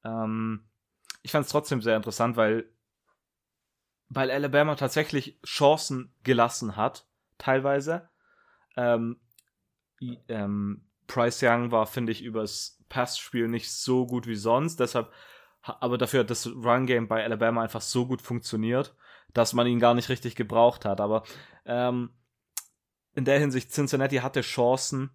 [0.04, 0.64] Ähm,
[1.22, 2.68] ich fand es trotzdem sehr interessant, weil,
[4.08, 7.06] weil Alabama tatsächlich Chancen gelassen hat,
[7.38, 8.08] teilweise.
[8.76, 9.20] Ähm,
[10.28, 14.80] ähm, Price Young war, finde ich, übers Passspiel nicht so gut wie sonst.
[14.80, 15.12] Deshalb,
[15.62, 18.94] aber dafür hat das Run-Game bei Alabama einfach so gut funktioniert,
[19.32, 21.00] dass man ihn gar nicht richtig gebraucht hat.
[21.00, 21.22] Aber
[21.64, 22.10] ähm,
[23.14, 25.10] in der Hinsicht, Cincinnati hatte Chancen,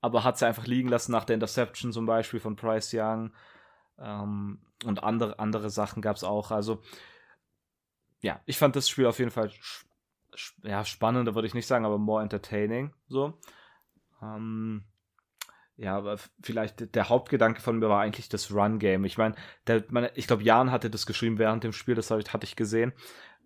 [0.00, 3.32] aber hat sie einfach liegen lassen nach der Interception zum Beispiel von Price Young.
[3.98, 6.50] Ähm, und andere, andere Sachen gab es auch.
[6.50, 6.82] Also,
[8.20, 9.50] ja, ich fand das Spiel auf jeden Fall
[10.62, 12.92] ja, spannender, würde ich nicht sagen, aber more entertaining.
[13.08, 13.38] So.
[14.22, 14.84] Ähm,
[15.76, 19.04] ja, aber vielleicht der Hauptgedanke von mir war eigentlich das Run-Game.
[19.04, 19.34] Ich meine,
[20.14, 22.92] ich glaube, Jan hatte das geschrieben während dem Spiel, das hatte ich gesehen.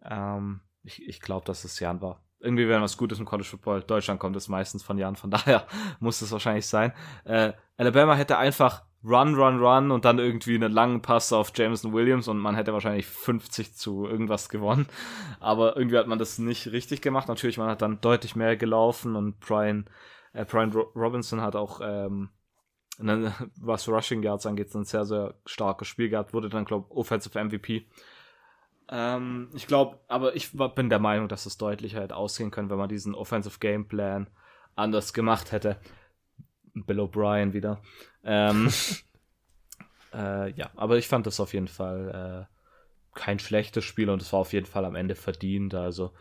[0.04, 2.22] Ähm, ich ich glaube, dass es Jan war.
[2.38, 5.16] Irgendwie, wenn was Gutes im College Football Deutschland kommt, ist meistens von Jan.
[5.16, 5.66] Von daher
[6.00, 6.92] muss es wahrscheinlich sein.
[7.24, 11.92] Äh, Alabama hätte einfach Run, Run, Run und dann irgendwie einen langen Pass auf Jameson
[11.92, 14.86] Williams und man hätte wahrscheinlich 50 zu irgendwas gewonnen.
[15.38, 17.28] Aber irgendwie hat man das nicht richtig gemacht.
[17.28, 19.88] Natürlich, man hat dann deutlich mehr gelaufen und Brian
[20.32, 22.30] äh, Brian Robinson hat auch, ähm,
[22.98, 27.42] was Rushing Yards angeht, ein sehr, sehr starkes Spiel gehabt, wurde dann, glaube ich, Offensive
[27.42, 27.86] MVP.
[28.90, 32.78] Ähm, ich glaube, aber ich bin der Meinung, dass es deutlicher hätte ausgehen können, wenn
[32.78, 34.28] man diesen Offensive Game Plan
[34.76, 35.78] anders gemacht hätte.
[36.74, 37.80] Bill O'Brien wieder.
[38.24, 38.70] Ähm,
[40.12, 44.32] äh, ja, aber ich fand das auf jeden Fall äh, kein schlechtes Spiel und es
[44.32, 45.74] war auf jeden Fall am Ende verdient.
[45.74, 46.12] Also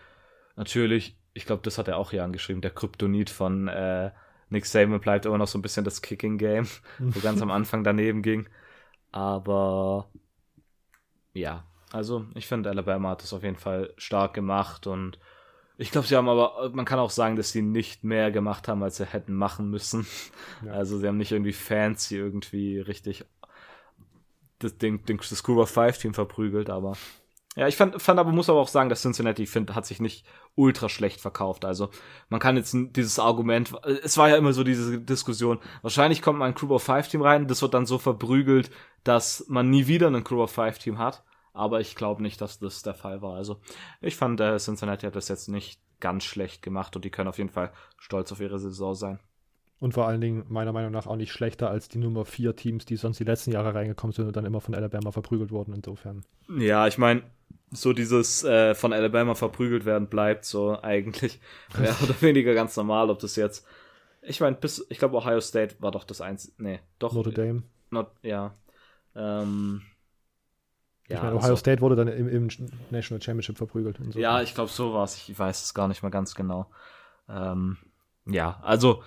[0.55, 4.11] natürlich ich glaube, das hat er auch hier angeschrieben, der Kryptonit von äh,
[4.49, 8.21] Nick Saban bleibt immer noch so ein bisschen das Kicking-Game, wo ganz am Anfang daneben
[8.21, 8.47] ging.
[9.11, 10.09] Aber
[11.33, 15.19] ja, also ich finde, Alabama hat das auf jeden Fall stark gemacht und
[15.77, 18.83] ich glaube, sie haben aber, man kann auch sagen, dass sie nicht mehr gemacht haben,
[18.83, 20.05] als sie hätten machen müssen.
[20.65, 20.73] Ja.
[20.73, 23.23] Also sie haben nicht irgendwie fancy irgendwie richtig
[24.59, 26.97] das, den, den, das School of Five Team verprügelt, aber
[27.55, 30.25] ja, ich fand, fand aber, muss aber auch sagen, dass Cincinnati, find, hat sich nicht
[30.55, 31.65] ultra schlecht verkauft.
[31.65, 31.89] Also,
[32.29, 33.71] man kann jetzt dieses Argument,
[34.03, 37.21] es war ja immer so diese Diskussion, wahrscheinlich kommt man ein Crew of Five Team
[37.21, 38.69] rein, das wird dann so verprügelt,
[39.03, 41.23] dass man nie wieder ein Crew of Five Team hat.
[41.53, 43.35] Aber ich glaube nicht, dass das der Fall war.
[43.35, 43.59] Also,
[44.01, 47.37] ich fand, äh, Cincinnati hat das jetzt nicht ganz schlecht gemacht und die können auf
[47.37, 49.19] jeden Fall stolz auf ihre Saison sein.
[49.79, 52.85] Und vor allen Dingen meiner Meinung nach auch nicht schlechter als die Nummer 4 Teams,
[52.85, 55.73] die sonst die letzten Jahre reingekommen sind und dann immer von Alabama verprügelt wurden.
[55.73, 56.25] Insofern.
[56.49, 57.23] Ja, ich meine,
[57.71, 61.39] so dieses äh, von Alabama verprügelt werden bleibt so eigentlich
[61.77, 63.65] mehr oder weniger ganz normal, ob das jetzt
[64.21, 67.63] ich meine bis ich glaube Ohio State war doch das eins nee doch Notre Dame
[67.89, 68.53] not, ja
[69.15, 69.81] ähm,
[71.09, 72.47] ja, ich meine, Ohio also, State wurde dann im, im
[72.91, 73.99] National Championship verprügelt.
[74.11, 74.19] So.
[74.19, 75.27] Ja, ich glaube, so war es.
[75.27, 76.67] Ich weiß es gar nicht mehr ganz genau.
[77.27, 77.77] Ähm,
[78.25, 79.03] ja, also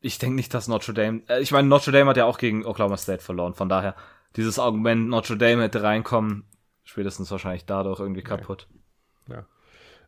[0.00, 1.22] ich denke nicht, dass Notre Dame.
[1.28, 3.54] Äh, ich meine, Notre Dame hat ja auch gegen Oklahoma State verloren.
[3.54, 3.96] Von daher,
[4.36, 6.44] dieses Argument, Notre Dame hätte reinkommen,
[6.84, 8.68] spätestens wahrscheinlich dadurch irgendwie kaputt.
[9.28, 9.44] Ja.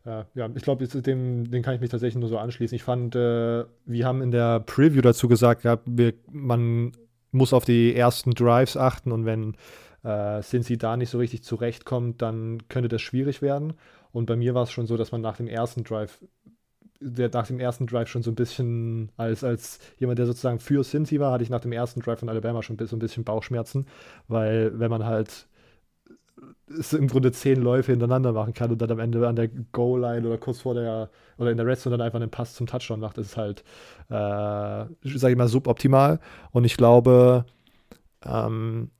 [0.05, 2.75] Ja, ja ich glaube, dem, den kann ich mich tatsächlich nur so anschließen.
[2.75, 6.93] Ich fand, äh, wir haben in der Preview dazu gesagt, ja, wir, man
[7.31, 9.55] muss auf die ersten Drives achten und wenn
[10.03, 13.73] äh, Cincy da nicht so richtig zurechtkommt, dann könnte das schwierig werden.
[14.11, 16.19] Und bei mir war es schon so, dass man nach dem ersten Drive
[17.01, 20.83] der nach dem ersten Drive schon so ein bisschen, als, als jemand, der sozusagen für
[20.83, 23.87] Cincy war, hatte ich nach dem ersten Drive von Alabama schon so ein bisschen Bauchschmerzen,
[24.27, 25.47] weil wenn man halt
[26.67, 30.27] es im Grunde zehn Läufe hintereinander machen kann und dann am Ende an der Goal-Line
[30.27, 33.17] oder kurz vor der oder in der Redstone dann einfach einen Pass zum Touchdown macht,
[33.17, 33.63] ist halt,
[34.09, 36.19] äh, sage ich mal, suboptimal.
[36.51, 37.45] Und ich glaube,
[38.23, 38.91] ähm,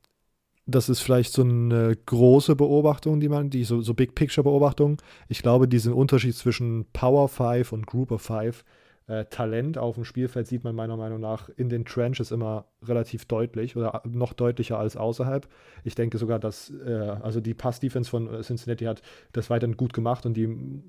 [0.69, 5.01] das ist vielleicht so eine große Beobachtung, die man, die so, so Big Picture Beobachtung.
[5.27, 8.63] Ich glaube, diesen Unterschied zwischen Power 5 und Group of 5
[9.07, 13.25] äh, Talent auf dem Spielfeld sieht man meiner Meinung nach in den Trenches immer relativ
[13.25, 15.47] deutlich oder noch deutlicher als außerhalb.
[15.83, 19.01] Ich denke sogar, dass äh, also die Pass-Defense von Cincinnati hat
[19.33, 20.83] das weiterhin gut gemacht und die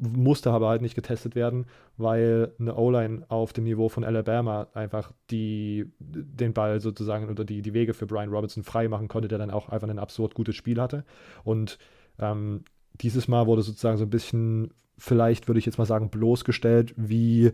[0.00, 1.66] musste aber halt nicht getestet werden,
[1.96, 7.62] weil eine O-Line auf dem Niveau von Alabama einfach die, den Ball sozusagen oder die,
[7.62, 10.56] die Wege für Brian Robinson frei machen konnte, der dann auch einfach ein absurd gutes
[10.56, 11.04] Spiel hatte.
[11.44, 11.78] Und
[12.18, 12.64] ähm,
[13.00, 17.52] dieses Mal wurde sozusagen so ein bisschen vielleicht würde ich jetzt mal sagen, bloßgestellt, wie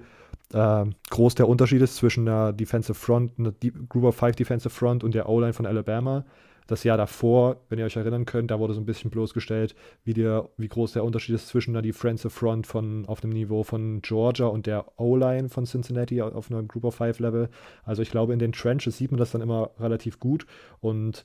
[0.52, 3.52] äh, groß der Unterschied ist zwischen einer Defensive Front, einer
[3.88, 6.24] Group of Five Defensive Front und der O-Line von Alabama.
[6.70, 10.14] Das Jahr davor, wenn ihr euch erinnern könnt, da wurde so ein bisschen bloßgestellt, wie,
[10.14, 14.00] der, wie groß der Unterschied ist zwischen einer Defensive Front von, auf dem Niveau von
[14.02, 17.48] Georgia und der O-Line von Cincinnati auf einem Group of Five Level.
[17.82, 20.46] Also ich glaube, in den Trenches sieht man das dann immer relativ gut
[20.78, 21.24] und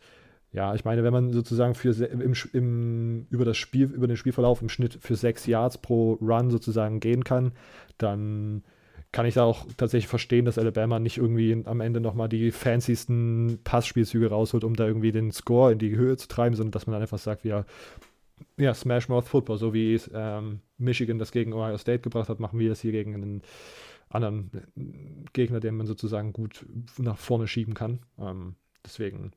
[0.52, 4.64] ja, ich meine, wenn man sozusagen für im, im, über das Spiel, über den Spielverlauf
[4.64, 7.52] im Schnitt für sechs Yards pro Run sozusagen gehen kann,
[8.00, 8.64] dann
[9.16, 13.60] kann ich da auch tatsächlich verstehen, dass Alabama nicht irgendwie am Ende nochmal die fancysten
[13.64, 16.96] Passspielzüge rausholt, um da irgendwie den Score in die Höhe zu treiben, sondern dass man
[16.96, 17.64] dann einfach sagt, ja,
[18.58, 22.60] ja, Smash Mouth Football, so wie ähm, Michigan das gegen Ohio State gebracht hat, machen
[22.60, 23.42] wir das hier gegen einen
[24.10, 24.52] anderen
[25.32, 26.66] Gegner, den man sozusagen gut
[26.98, 28.00] nach vorne schieben kann.
[28.20, 29.32] Ähm, deswegen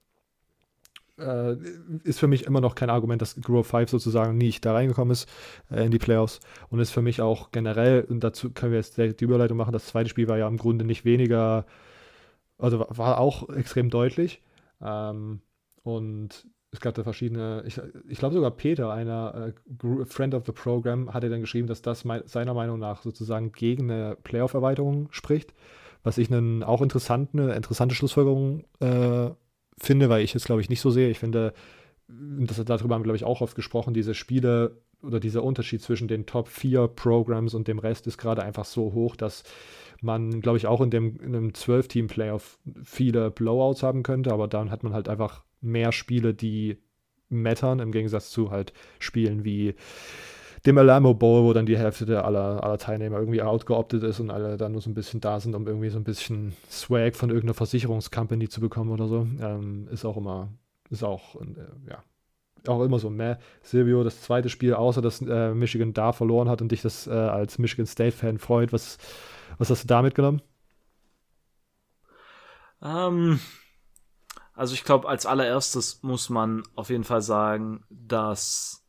[1.18, 1.57] äh,
[2.04, 5.28] ist für mich immer noch kein Argument, dass Grow 5 sozusagen nicht da reingekommen ist
[5.70, 6.40] äh, in die Playoffs.
[6.70, 9.87] Und ist für mich auch generell, und dazu können wir jetzt die Überleitung machen, das
[9.87, 11.66] zweite Spiel war ja im Grunde nicht weniger,
[12.59, 14.42] also war auch extrem deutlich.
[14.81, 15.40] Ähm,
[15.83, 20.52] und es gab da verschiedene, ich, ich glaube sogar Peter, einer äh, Friend of the
[20.52, 25.54] Program, hatte dann geschrieben, dass das me seiner Meinung nach sozusagen gegen eine Playoff-Erweiterung spricht,
[26.02, 29.31] was ich einen auch interessant, eine interessante Schlussfolgerung äh,
[29.78, 31.10] finde, weil ich es, glaube ich, nicht so sehe.
[31.10, 31.52] Ich finde,
[32.08, 36.08] das, darüber haben wir, glaube ich, auch oft gesprochen, diese Spiele oder dieser Unterschied zwischen
[36.08, 39.44] den Top 4 Programs und dem Rest ist gerade einfach so hoch, dass
[40.00, 44.70] man, glaube ich, auch in dem in einem 12-Team-Playoff viele Blowouts haben könnte, aber dann
[44.70, 46.78] hat man halt einfach mehr Spiele, die
[47.28, 49.74] mattern, im Gegensatz zu halt Spielen wie
[50.68, 54.31] dem Alamo Bowl, wo dann die Hälfte der aller, aller Teilnehmer irgendwie outgeoptet ist und
[54.31, 57.31] alle dann nur so ein bisschen da sind, um irgendwie so ein bisschen Swag von
[57.31, 60.48] irgendeiner Versicherungscompany zu bekommen oder so, ähm, ist auch immer,
[60.90, 62.02] ist auch, äh, ja,
[62.66, 63.37] auch immer so meh.
[63.62, 67.12] Silvio, das zweite Spiel, außer dass äh, Michigan da verloren hat und dich das äh,
[67.12, 68.98] als Michigan State-Fan freut, was,
[69.57, 70.42] was hast du da mitgenommen?
[72.83, 73.40] Ähm,
[74.54, 78.85] also ich glaube, als allererstes muss man auf jeden Fall sagen, dass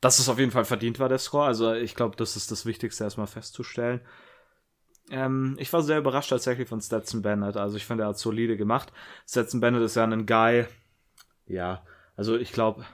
[0.00, 1.46] dass es auf jeden Fall verdient war, der Score.
[1.46, 4.00] Also ich glaube, das ist das Wichtigste erstmal festzustellen.
[5.10, 7.56] Ähm, ich war sehr überrascht tatsächlich von Stetson Bennett.
[7.56, 8.92] Also ich finde, er hat solide gemacht.
[9.28, 10.66] Stetson Bennett ist ja ein Guy.
[11.46, 11.84] Ja,
[12.16, 12.84] also ich glaube,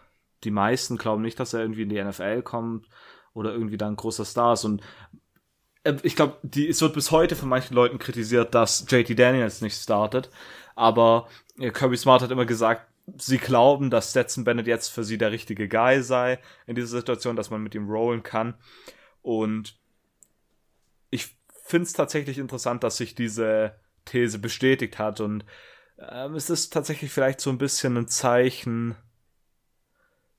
[0.45, 2.89] die meisten glauben nicht, dass er irgendwie in die NFL kommt
[3.35, 4.65] oder irgendwie dann ein großer Star ist.
[4.65, 4.83] Und
[5.85, 9.81] äh, ich glaube, es wird bis heute von manchen Leuten kritisiert, dass JT Daniels nicht
[9.81, 10.31] startet.
[10.75, 15.19] Aber äh, Kirby Smart hat immer gesagt, sie glauben, dass Stetson Bennett jetzt für sie
[15.19, 18.55] der richtige Guy sei in dieser Situation, dass man mit ihm rollen kann.
[19.23, 19.79] Und
[21.11, 25.21] ich finde es tatsächlich interessant, dass sich diese These bestätigt hat.
[25.21, 25.45] Und
[25.99, 28.97] ähm, es ist tatsächlich vielleicht so ein bisschen ein Zeichen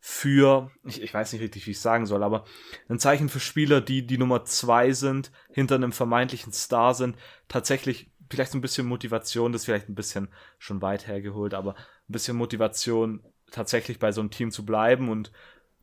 [0.04, 2.46] für, ich, ich weiß nicht richtig, wie ich sagen soll, aber
[2.90, 7.16] ein Zeichen für Spieler, die die Nummer zwei sind, hinter einem vermeintlichen Star sind,
[7.48, 11.76] tatsächlich vielleicht so ein bisschen Motivation, das ist vielleicht ein bisschen schon weit hergeholt, aber
[11.76, 15.32] ein bisschen Motivation, tatsächlich bei so einem Team zu bleiben und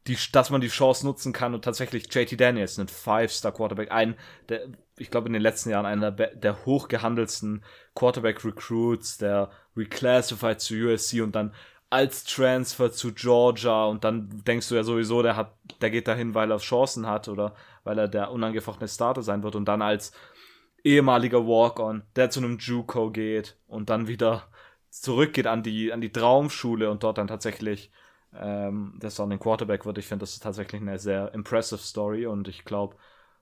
[0.06, 4.16] die, dass man die Chance nutzen kann und tatsächlich JT Daniels, ein Five-Star-Quarterback, ein,
[4.48, 4.62] der,
[4.96, 7.62] ich glaube in den letzten Jahren einer der, hochgehandelsten
[7.94, 11.54] Quarterback-Recruits, der reclassified zu USC und dann
[11.90, 16.34] als Transfer zu Georgia und dann denkst du ja sowieso, der hat, der geht dahin,
[16.34, 20.12] weil er Chancen hat oder weil er der unangefochtene Starter sein wird und dann als
[20.84, 24.48] ehemaliger Walk-on, der zu einem JUCO geht und dann wieder
[24.90, 27.90] zurückgeht an die, an die Traumschule und dort dann tatsächlich
[28.34, 29.98] ähm, der Starting Quarterback wird.
[29.98, 32.96] Ich finde, das ist tatsächlich eine sehr impressive Story und ich glaube,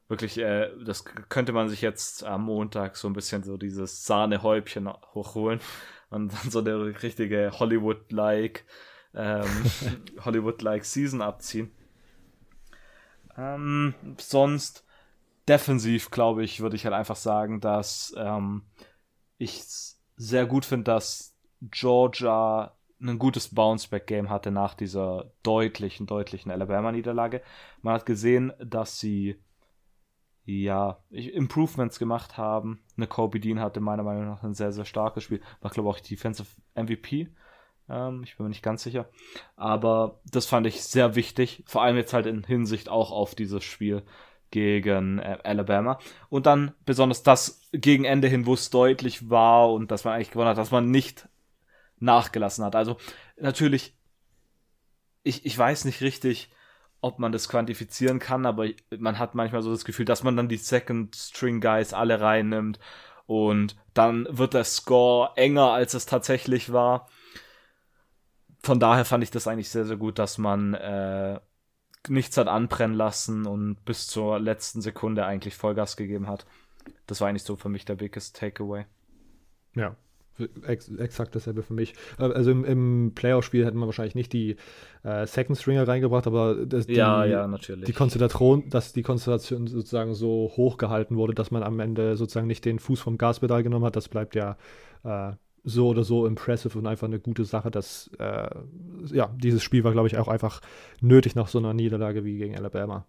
[0.09, 4.89] wirklich, äh, das könnte man sich jetzt am Montag so ein bisschen so dieses Sahnehäubchen
[5.15, 5.61] hochholen
[6.11, 8.65] und dann so eine richtige Hollywood-like
[9.15, 9.65] ähm,
[10.25, 11.73] Hollywood-like Season abziehen.
[13.37, 14.86] Ähm, sonst
[15.49, 18.63] defensiv, glaube ich, würde ich halt einfach sagen, dass ähm,
[19.39, 19.63] ich
[20.17, 27.43] sehr gut finde, dass Georgia ein gutes Bounceback-Game hatte nach dieser deutlichen, deutlichen Alabama-Niederlage.
[27.83, 29.39] Man hat gesehen, dass sie
[30.47, 32.81] ja, Improvements gemacht haben.
[32.97, 35.43] Eine Kobe Dean hatte meiner Meinung nach ein sehr, sehr starkes Spiel.
[35.61, 37.29] War, glaube ich, auch Defensive MVP.
[37.89, 39.11] Ähm, ich bin mir nicht ganz sicher.
[39.57, 41.65] Aber das fand ich sehr wichtig.
[41.67, 44.05] Vor allem jetzt halt in Hinsicht auch auf dieses Spiel
[44.51, 45.99] gegen äh, Alabama.
[46.29, 50.31] Und dann besonders das gegen Ende hin, wo es deutlich war und dass man eigentlich
[50.31, 51.29] gewonnen hat, dass man nicht
[51.99, 52.77] nachgelassen hat.
[52.77, 52.97] Also
[53.39, 53.95] natürlich,
[55.23, 56.51] ich, ich weiß nicht richtig,
[57.01, 60.49] ob man das quantifizieren kann, aber man hat manchmal so das Gefühl, dass man dann
[60.49, 62.79] die Second String Guys alle reinnimmt
[63.27, 67.09] und dann wird der Score enger, als es tatsächlich war.
[68.63, 71.39] Von daher fand ich das eigentlich sehr, sehr gut, dass man äh,
[72.09, 76.47] nichts hat anbrennen lassen und bis zur letzten Sekunde eigentlich Vollgas gegeben hat.
[77.07, 78.87] Das war eigentlich so für mich der biggest Takeaway.
[79.75, 79.97] Ja,
[80.67, 81.95] Ex exakt dasselbe für mich.
[82.19, 84.57] Äh, also im, im Playoff-Spiel hätten wir wahrscheinlich nicht die
[85.03, 87.87] äh, Second Stringer reingebracht, aber das, die, ja, ja, natürlich.
[87.87, 92.47] die Konzentration, dass die Konzentration sozusagen so hoch gehalten wurde, dass man am Ende sozusagen
[92.47, 94.57] nicht den Fuß vom Gaspedal genommen hat, das bleibt ja
[95.05, 95.33] äh,
[95.67, 98.49] so oder so impressive und einfach eine gute Sache, dass äh,
[99.13, 100.63] ja, dieses Spiel war, glaube ich, auch einfach
[101.01, 103.05] nötig nach so einer Niederlage wie gegen Alabama.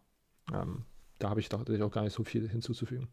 [0.51, 0.83] Ähm,
[1.19, 3.09] da habe ich doch auch gar nicht so viel hinzuzufügen.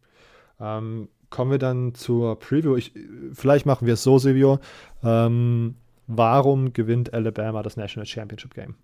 [0.58, 2.76] Ähm, kommen wir dann zur Preview.
[2.76, 2.94] Ich,
[3.32, 4.60] vielleicht machen wir es so, Silvio.
[5.02, 5.76] Ähm,
[6.06, 8.76] warum gewinnt Alabama das National Championship Game?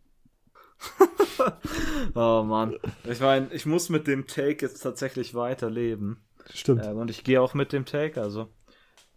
[2.14, 2.76] oh Mann.
[3.04, 6.18] Ich meine, ich muss mit dem Take jetzt tatsächlich weiterleben.
[6.52, 6.84] Stimmt.
[6.84, 8.48] Ähm, und ich gehe auch mit dem Take, also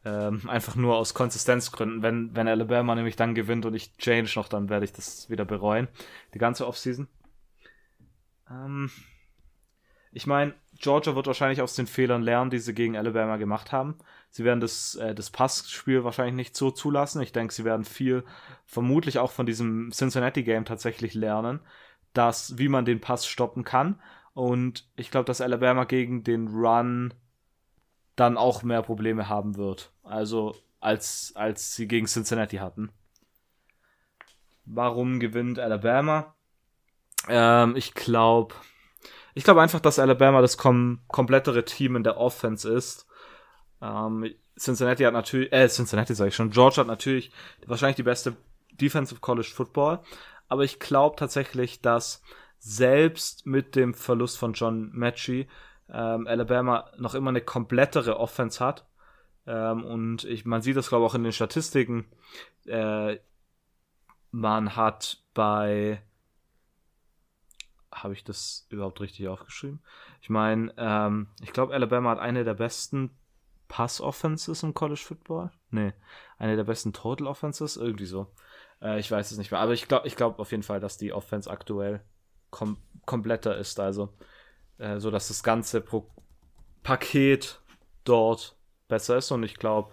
[0.06, 2.02] ähm, einfach nur aus Konsistenzgründen.
[2.02, 5.46] Wenn, wenn Alabama nämlich dann gewinnt und ich change noch, dann werde ich das wieder
[5.46, 5.88] bereuen.
[6.34, 7.08] Die ganze Offseason.
[8.50, 8.90] Ähm,
[10.12, 13.96] ich meine, Georgia wird wahrscheinlich aus den Fehlern lernen, die sie gegen Alabama gemacht haben.
[14.30, 17.22] Sie werden das, äh, das Passspiel wahrscheinlich nicht so zulassen.
[17.22, 18.24] Ich denke, sie werden viel,
[18.66, 21.60] vermutlich auch von diesem Cincinnati-Game tatsächlich lernen,
[22.14, 24.00] dass, wie man den Pass stoppen kann.
[24.34, 27.14] Und ich glaube, dass Alabama gegen den Run
[28.16, 29.92] dann auch mehr Probleme haben wird.
[30.04, 32.92] Also als, als sie gegen Cincinnati hatten.
[34.66, 36.36] Warum gewinnt Alabama?
[37.28, 38.56] Ähm, ich glaube,
[39.34, 43.08] ich glaube einfach, dass Alabama das kom komplettere Team in der Offense ist.
[43.82, 47.32] Ähm, Cincinnati hat natürlich, äh, Cincinnati sage ich schon, Georgia hat natürlich
[47.66, 48.36] wahrscheinlich die beste
[48.72, 50.00] Defensive College Football.
[50.48, 52.22] Aber ich glaube tatsächlich, dass
[52.60, 55.48] selbst mit dem Verlust von John Matchy
[55.94, 58.86] ähm, Alabama noch immer eine komplettere Offense hat.
[59.46, 62.06] Ähm, und ich, man sieht das, glaube ich, auch in den Statistiken.
[62.66, 63.18] Äh,
[64.32, 66.02] man hat bei
[67.92, 69.82] habe ich das überhaupt richtig aufgeschrieben?
[70.22, 73.12] Ich meine, ähm, ich glaube, Alabama hat eine der besten
[73.68, 75.52] Pass-Offenses im College Football.
[75.70, 75.94] Nee,
[76.38, 78.28] eine der besten Total Offenses, irgendwie so.
[78.82, 79.60] Äh, ich weiß es nicht mehr.
[79.60, 82.02] Aber ich glaube ich glaub auf jeden Fall, dass die Offense aktuell
[82.50, 83.80] kom kompletter ist.
[83.80, 84.14] Also,
[84.84, 86.06] äh, so dass das ganze Pro
[86.84, 87.62] Paket
[88.04, 88.58] dort
[88.90, 89.32] besser ist.
[89.32, 89.92] Und ich glaube,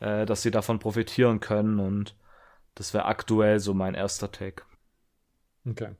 [0.00, 1.78] äh, dass sie davon profitieren können.
[1.78, 2.14] Und
[2.74, 4.62] das wäre aktuell so mein erster Take.
[5.68, 5.92] Okay.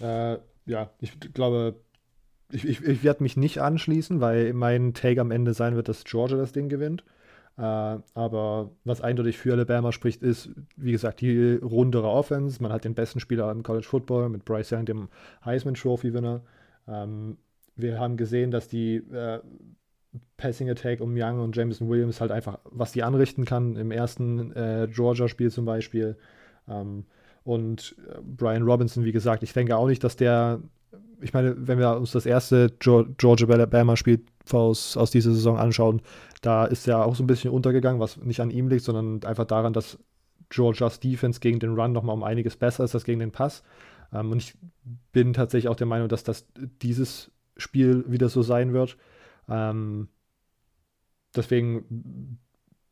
[0.00, 1.80] Äh, ja, ich glaube,
[2.50, 6.04] ich, ich, ich werde mich nicht anschließen, weil mein Take am Ende sein wird, dass
[6.04, 7.04] Georgia das Ding gewinnt.
[7.58, 12.62] Äh, aber was eindeutig für Alabama spricht, ist, wie gesagt, die rundere Offense.
[12.62, 15.08] Man hat den besten Spieler im College Football mit Bryce Young, dem
[15.44, 16.42] Heisman Trophy-Winner.
[16.86, 17.36] Ähm,
[17.82, 19.40] wir haben gesehen, dass die äh,
[20.36, 24.52] Passing Attack um Young und Jameson Williams halt einfach, was die anrichten kann, im ersten
[24.52, 26.16] äh, Georgia-Spiel zum Beispiel.
[26.68, 27.04] Ähm,
[27.44, 30.60] und äh, Brian Robinson, wie gesagt, ich denke auch nicht, dass der,
[31.20, 36.02] ich meine, wenn wir uns das erste Georgia Alabama-Spiel aus, aus dieser Saison anschauen,
[36.42, 39.44] da ist er auch so ein bisschen untergegangen, was nicht an ihm liegt, sondern einfach
[39.44, 39.98] daran, dass
[40.48, 43.62] Georgias Defense gegen den Run nochmal um einiges besser ist als gegen den Pass.
[44.12, 44.54] Ähm, und ich
[45.12, 46.46] bin tatsächlich auch der Meinung, dass das
[46.82, 48.96] dieses Spiel wieder so sein wird.
[49.48, 50.08] Ähm,
[51.34, 52.38] deswegen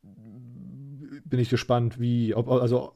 [0.01, 2.93] bin ich gespannt, wie, ob, also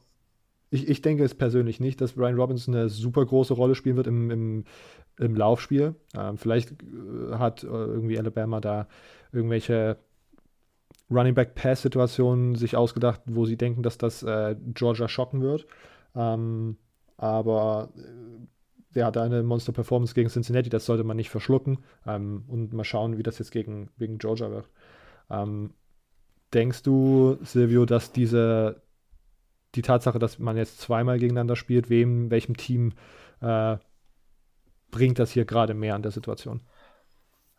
[0.70, 4.08] ich, ich denke es persönlich nicht, dass Brian Robinson eine super große Rolle spielen wird
[4.08, 4.64] im, im,
[5.18, 5.94] im Laufspiel.
[6.16, 8.88] Ähm, vielleicht äh, hat äh, irgendwie Alabama da
[9.32, 9.98] irgendwelche
[11.10, 15.66] Running Back Pass Situationen sich ausgedacht, wo sie denken, dass das äh, Georgia schocken wird.
[16.16, 16.76] Ähm,
[17.16, 18.46] aber äh,
[18.94, 22.84] der hat eine Monster Performance gegen Cincinnati, das sollte man nicht verschlucken ähm, und mal
[22.84, 24.68] schauen, wie das jetzt gegen, gegen Georgia wird.
[25.30, 25.74] Ähm,
[26.52, 28.82] denkst du, Silvio, dass diese
[29.74, 32.92] die Tatsache, dass man jetzt zweimal gegeneinander spielt, wem, welchem Team
[33.40, 33.76] äh,
[34.90, 36.60] bringt das hier gerade mehr an der Situation?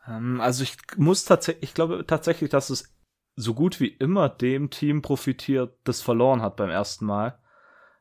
[0.07, 2.95] Ähm, also ich muss tatsächlich, ich glaube tatsächlich, dass es
[3.35, 7.37] so gut wie immer dem Team profitiert, das verloren hat beim ersten Mal.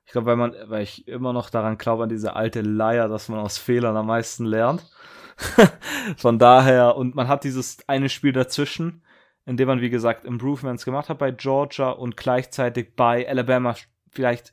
[0.07, 3.29] Ich glaube, weil man, weil ich immer noch daran glaube, an diese alte Leier, dass
[3.29, 4.89] man aus Fehlern am meisten lernt.
[6.17, 9.03] Von daher, und man hat dieses eine Spiel dazwischen,
[9.47, 13.75] in dem man, wie gesagt, Improvements gemacht hat bei Georgia und gleichzeitig bei Alabama
[14.11, 14.53] vielleicht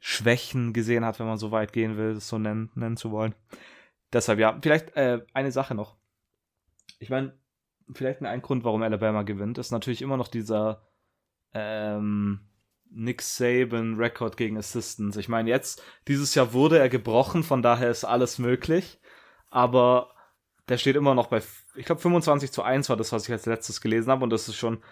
[0.00, 3.34] Schwächen gesehen hat, wenn man so weit gehen will, das so nennen, nennen zu wollen.
[4.12, 5.96] Deshalb ja, vielleicht äh, eine Sache noch.
[6.98, 7.34] ich meine,
[7.92, 10.82] vielleicht ein Grund, warum Alabama gewinnt, ist natürlich immer noch dieser
[11.54, 12.40] ähm,
[12.90, 15.16] Nick Saban Rekord gegen Assistants.
[15.16, 19.00] Ich meine, jetzt, dieses Jahr wurde er gebrochen, von daher ist alles möglich.
[19.50, 20.14] Aber
[20.68, 21.42] der steht immer noch bei,
[21.74, 24.24] ich glaube, 25 zu 1 war das, was ich als letztes gelesen habe.
[24.24, 24.82] Und das ist schon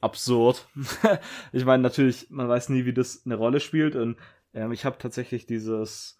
[0.00, 0.68] absurd.
[1.52, 3.96] ich meine, natürlich, man weiß nie, wie das eine Rolle spielt.
[3.96, 4.18] Und
[4.52, 6.18] ähm, ich habe tatsächlich dieses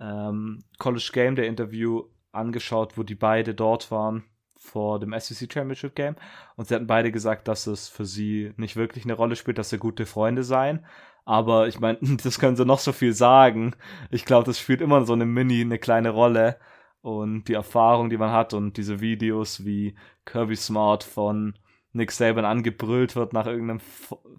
[0.00, 4.24] ähm, College Game Day Interview angeschaut, wo die beide dort waren
[4.58, 6.16] vor dem SEC Championship Game
[6.56, 9.70] und sie hatten beide gesagt, dass es für sie nicht wirklich eine Rolle spielt, dass
[9.70, 10.84] sie gute Freunde seien.
[11.24, 13.74] Aber ich meine, das können sie noch so viel sagen.
[14.10, 16.58] Ich glaube, das spielt immer so eine Mini, eine kleine Rolle.
[17.02, 19.94] Und die Erfahrung, die man hat und diese Videos, wie
[20.24, 21.54] Kirby Smart von
[21.92, 23.80] Nick Saban angebrüllt wird nach irgendeinem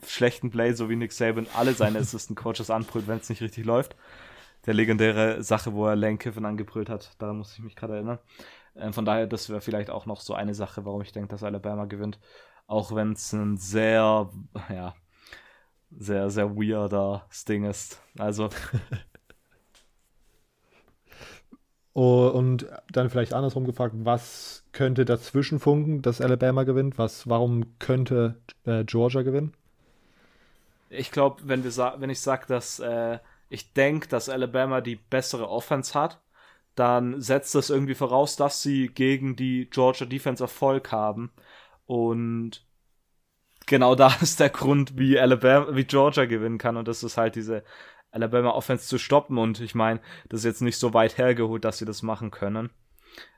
[0.05, 3.65] schlechten Play, so wie Nick Saban alle seine Assistant Coaches anbrüllt, wenn es nicht richtig
[3.65, 3.95] läuft.
[4.65, 8.19] Der legendäre Sache, wo er Lane Kiffin angebrüllt hat, daran muss ich mich gerade erinnern.
[8.79, 11.43] Ähm, von daher, das wäre vielleicht auch noch so eine Sache, warum ich denke, dass
[11.43, 12.19] Alabama gewinnt.
[12.67, 14.29] Auch wenn es ein sehr,
[14.69, 14.93] ja,
[15.91, 18.01] sehr, sehr weirder Sting ist.
[18.17, 18.49] Also.
[21.93, 26.97] oh, und dann vielleicht andersrum gefragt, was könnte dazwischen funken, dass Alabama gewinnt?
[26.97, 29.53] Was, warum könnte äh, Georgia gewinnen?
[30.89, 33.19] Ich glaube, wenn, wenn ich sage, dass äh,
[33.49, 36.21] ich denke, dass Alabama die bessere Offense hat,
[36.77, 41.31] dann setzt das irgendwie voraus, dass sie gegen die Georgia Defense Erfolg haben.
[41.87, 42.63] Und
[43.65, 46.77] genau da ist der Grund, wie Alabama, wie Georgia gewinnen kann.
[46.77, 47.63] Und das ist halt diese
[48.11, 49.39] Alabama Offense zu stoppen.
[49.39, 52.69] Und ich meine, das ist jetzt nicht so weit hergeholt, dass sie das machen können.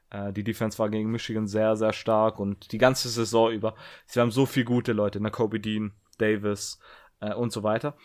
[0.09, 3.73] Äh, die Defense war gegen Michigan sehr, sehr stark und die ganze Saison über.
[4.05, 6.77] Sie haben so viele gute Leute, Kobe Dean, Davis
[7.21, 7.95] äh, und so weiter.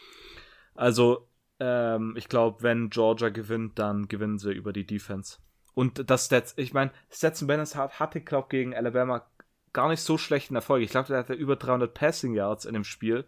[0.77, 1.27] Also
[1.61, 5.39] ähm, ich glaube, wenn Georgia gewinnt, dann gewinnen sie über die Defense.
[5.75, 9.27] Und das Stats, ich meine, Stetson Bennett hatte, glaube gegen Alabama
[9.73, 10.83] gar nicht so schlechten Erfolg.
[10.83, 13.25] Ich glaube, der hatte über 300 Passing Yards in dem Spiel,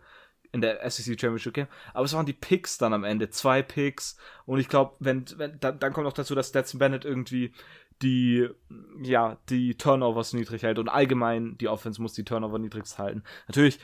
[0.52, 1.66] in der SEC Championship Game.
[1.92, 4.16] Aber es waren die Picks dann am Ende, zwei Picks.
[4.46, 7.52] Und ich glaube, wenn, wenn dann, dann kommt noch dazu, dass Stetson Bennett irgendwie
[8.02, 8.48] die,
[9.02, 13.24] ja, die Turnovers niedrig hält und allgemein die Offense muss die Turnover niedrigst halten.
[13.48, 13.80] Natürlich,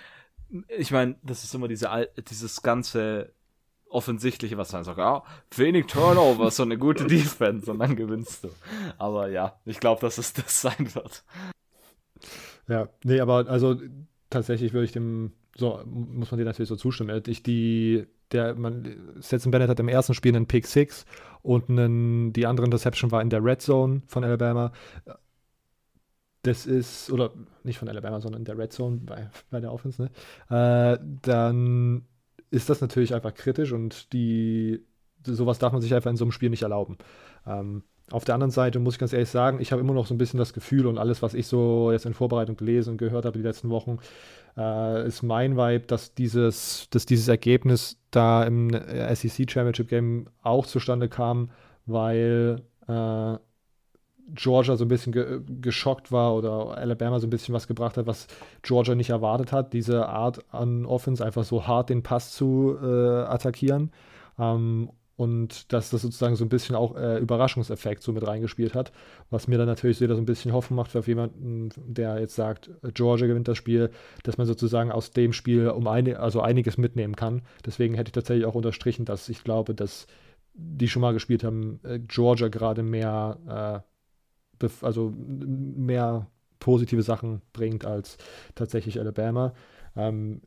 [0.69, 3.33] ich meine, das ist immer diese, dieses ganze
[3.93, 5.23] Offensichtliche, was man sagt, ja,
[5.57, 8.51] wenig Turnover, so eine gute Defense und dann gewinnst du.
[8.99, 11.25] Aber ja, ich glaube, dass es das sein wird.
[12.69, 13.77] Ja, nee, aber also
[14.31, 17.23] tatsächlich würde ich dem, so muss man dir natürlich so zustimmen.
[17.27, 21.05] Ich die, der, man, Stetson Bennett hat im ersten Spiel einen Pick 6
[21.43, 24.73] und einen, die andere Interception war in der Red Zone von Alabama.
[26.43, 27.33] Das ist, oder
[27.63, 30.11] nicht von Alabama, sondern in der Red Zone bei, bei der Offense, ne?
[30.49, 32.05] Äh, dann
[32.53, 34.85] ist das natürlich einfach kritisch und die,
[35.25, 36.99] sowas darf man sich einfach in so einem Spiel nicht erlauben.
[37.47, 40.15] Ähm, auf der anderen Seite muss ich ganz ehrlich sagen, ich habe immer noch so
[40.15, 43.25] ein bisschen das Gefühl und alles, was ich so jetzt in Vorbereitung gelesen und gehört
[43.25, 43.99] habe die letzten Wochen,
[44.57, 50.67] äh, ist mein Vibe, dass dieses, dass dieses Ergebnis da im SEC Championship Game auch
[50.67, 51.51] zustande kam,
[51.87, 53.37] weil äh,
[54.35, 58.07] Georgia so ein bisschen ge geschockt war oder Alabama so ein bisschen was gebracht hat,
[58.07, 58.27] was
[58.63, 62.87] Georgia nicht erwartet hat, diese Art an Offense einfach so hart den Pass zu äh,
[62.87, 63.91] attackieren.
[64.39, 68.93] Ähm, und dass das sozusagen so ein bisschen auch äh, Überraschungseffekt so mit reingespielt hat,
[69.31, 72.71] was mir dann natürlich wieder so ein bisschen Hoffnung macht für jemanden, der jetzt sagt,
[72.95, 73.91] Georgia gewinnt das Spiel,
[74.25, 77.43] dass man sozusagen aus dem Spiel um eine, also einiges mitnehmen kann.
[77.65, 80.07] Deswegen hätte ich tatsächlich auch unterstrichen, dass ich glaube, dass
[80.55, 83.92] die schon mal gespielt haben, äh, Georgia gerade mehr äh,
[84.83, 86.27] also mehr
[86.59, 88.19] positive Sachen bringt als
[88.55, 89.53] tatsächlich Alabama.
[89.97, 90.43] Ähm,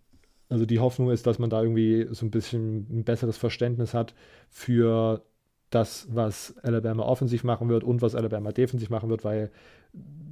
[0.50, 4.14] also die Hoffnung ist, dass man da irgendwie so ein bisschen ein besseres Verständnis hat
[4.50, 5.24] für
[5.70, 9.52] das, was Alabama offensiv machen wird und was Alabama defensiv machen wird, weil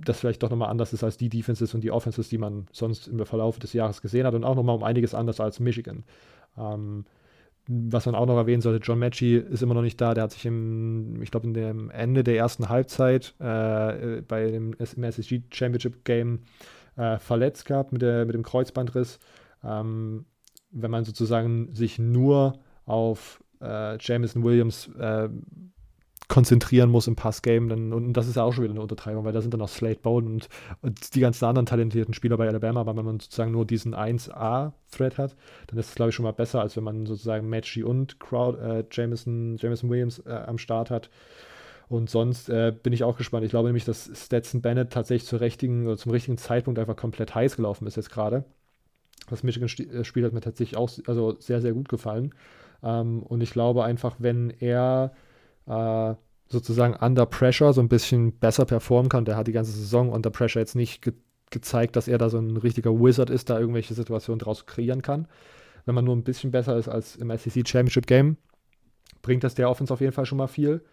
[0.06, 3.08] das vielleicht doch nochmal anders ist als die Defenses und die Offenses, die man sonst
[3.08, 6.04] im Verlauf des Jahres gesehen hat und auch nochmal um einiges anders als Michigan.
[6.58, 7.06] Ähm,
[7.68, 10.14] was man auch noch erwähnen sollte, John Matchy ist immer noch nicht da.
[10.14, 14.74] Der hat sich im, ich glaube, in dem Ende der ersten Halbzeit äh, bei dem
[14.78, 16.40] SSG Championship Game
[16.98, 19.20] äh, verletzt gehabt mit, der, mit dem Kreuzbandriss.
[19.64, 20.26] Ähm,
[20.72, 25.30] wenn man sozusagen sich nur auf äh, Jameson Williams äh,
[26.34, 29.34] konzentrieren muss im Passgame, dann, und das ist ja auch schon wieder eine Untertreibung, weil
[29.34, 30.50] da sind dann noch Slate Bowden und,
[30.82, 35.20] und, die ganzen anderen talentierten Spieler bei Alabama, aber wenn man sozusagen nur diesen 1A-Thread
[35.20, 35.36] hat,
[35.68, 38.58] dann ist es, glaube ich, schon mal besser, als wenn man sozusagen Matchy und Crowd,
[38.58, 41.12] äh, Jameson, Jameson Williams äh, am Start hat.
[41.88, 43.46] Und sonst äh, bin ich auch gespannt.
[43.46, 47.58] Ich glaube nämlich, dass Stetson Bennett tatsächlich zur richtigen, zum richtigen Zeitpunkt einfach komplett heiß
[47.58, 48.44] gelaufen ist jetzt gerade.
[49.30, 52.34] Das Michigan-Spiel äh, hat mir tatsächlich auch also sehr, sehr gut gefallen.
[52.82, 55.12] Ähm, und ich glaube einfach, wenn er
[55.68, 56.16] äh,
[56.50, 59.26] sozusagen under pressure so ein bisschen besser performen kann.
[59.26, 61.14] Der hat die ganze Saison unter pressure jetzt nicht ge
[61.50, 65.28] gezeigt, dass er da so ein richtiger Wizard ist, da irgendwelche Situationen draus kreieren kann.
[65.86, 68.38] Wenn man nur ein bisschen besser ist als im SEC Championship Game,
[69.22, 70.84] bringt das der Offense auf jeden Fall schon mal viel.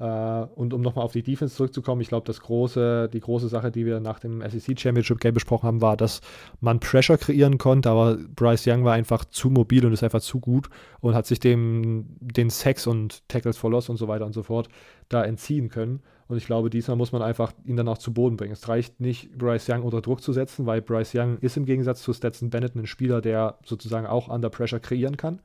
[0.00, 3.84] Uh, und um nochmal auf die Defense zurückzukommen, ich glaube, große, die große Sache, die
[3.84, 6.20] wir nach dem SEC Championship Game besprochen haben, war, dass
[6.60, 10.38] man Pressure kreieren konnte, aber Bryce Young war einfach zu mobil und ist einfach zu
[10.38, 10.70] gut
[11.00, 14.44] und hat sich dem den Sex und Tackles for Loss und so weiter und so
[14.44, 14.68] fort
[15.08, 16.00] da entziehen können.
[16.28, 18.52] Und ich glaube, diesmal muss man einfach ihn dann auch zu Boden bringen.
[18.52, 22.02] Es reicht nicht, Bryce Young unter Druck zu setzen, weil Bryce Young ist im Gegensatz
[22.02, 25.40] zu Stetson Bennett ein Spieler, der sozusagen auch under Pressure kreieren kann.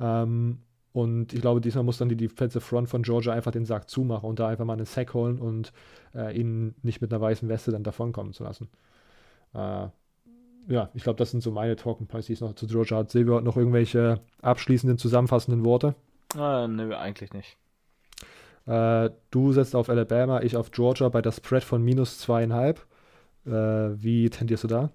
[0.00, 0.58] Ähm,
[0.96, 4.26] und ich glaube, diesmal muss dann die Defensive Front von Georgia einfach den Sack zumachen
[4.26, 5.70] und da einfach mal einen Sack holen und
[6.14, 8.70] äh, ihn nicht mit einer weißen Weste dann davonkommen zu lassen.
[9.52, 9.88] Äh,
[10.68, 13.10] ja, ich glaube, das sind so meine Talking Points, die ich noch zu Georgia hat.
[13.10, 15.94] Silvio noch irgendwelche abschließenden, zusammenfassenden Worte?
[16.34, 17.58] Äh, ne, eigentlich nicht.
[18.64, 22.86] Äh, du setzt auf Alabama, ich auf Georgia bei der Spread von minus zweieinhalb.
[23.44, 24.90] Äh, wie tendierst du da?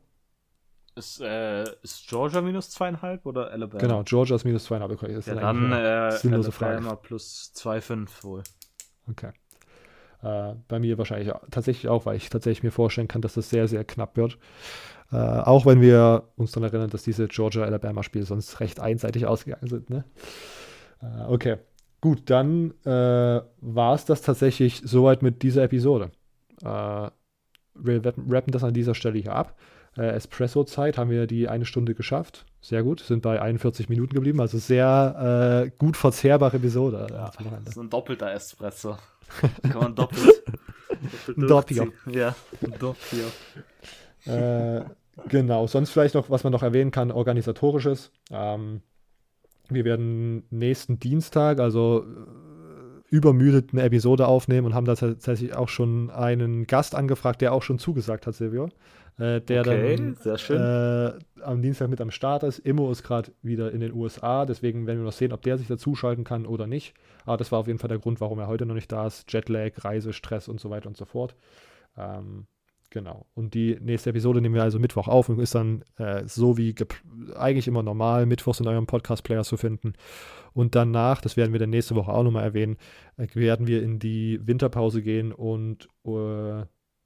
[0.95, 3.79] Ist, äh, ist Georgia minus zweieinhalb oder Alabama?
[3.79, 4.91] Genau, Georgia ist minus zweieinhalb.
[4.91, 6.99] Okay, ja, dann äh, Alabama Frage.
[7.01, 8.43] plus 2,5 wohl.
[9.09, 9.31] Okay.
[10.21, 13.69] Äh, bei mir wahrscheinlich tatsächlich auch, weil ich tatsächlich mir vorstellen kann, dass das sehr,
[13.69, 14.37] sehr knapp wird.
[15.11, 19.89] Äh, auch wenn wir uns daran erinnern, dass diese Georgia-Alabama-Spiele sonst recht einseitig ausgegangen sind.
[19.89, 20.03] Ne?
[21.01, 21.57] Äh, okay,
[22.01, 26.11] gut, dann äh, war es das tatsächlich soweit mit dieser Episode.
[26.63, 27.09] Äh,
[27.73, 29.55] wir rappen das an dieser Stelle hier ab
[29.97, 32.45] äh, Espresso-Zeit haben wir die eine Stunde geschafft.
[32.61, 37.07] Sehr gut, sind bei 41 Minuten geblieben, also sehr äh, gut verzehrbare Episode.
[37.09, 37.31] Ja,
[37.63, 38.97] das ist ein doppelter Espresso.
[39.63, 40.43] Kann man doppelt.
[41.35, 42.35] doppelt Ja,
[42.79, 43.25] doppio.
[44.25, 44.81] äh,
[45.27, 48.11] genau, sonst vielleicht noch, was man noch erwähnen kann, organisatorisches.
[48.29, 48.81] Ähm,
[49.69, 55.69] wir werden nächsten Dienstag, also äh, übermüdet eine Episode aufnehmen und haben da tatsächlich auch
[55.69, 58.69] schon einen Gast angefragt, der auch schon zugesagt hat, Silvio
[59.21, 60.15] äh, der okay,
[60.49, 62.57] dann äh, am Dienstag mit am Start ist.
[62.57, 65.67] Immo ist gerade wieder in den USA, deswegen werden wir noch sehen, ob der sich
[65.67, 66.95] dazuschalten kann oder nicht.
[67.25, 69.31] Aber das war auf jeden Fall der Grund, warum er heute noch nicht da ist.
[69.31, 71.35] Jetlag, Reisestress und so weiter und so fort.
[71.95, 72.47] Ähm,
[72.89, 73.27] genau.
[73.35, 76.73] Und die nächste Episode nehmen wir also Mittwoch auf und ist dann äh, so wie
[77.35, 79.93] eigentlich immer normal, Mittwochs in eurem Podcast-Player zu finden.
[80.53, 82.77] Und danach, das werden wir dann nächste Woche auch nochmal erwähnen,
[83.17, 86.65] äh, werden wir in die Winterpause gehen und äh,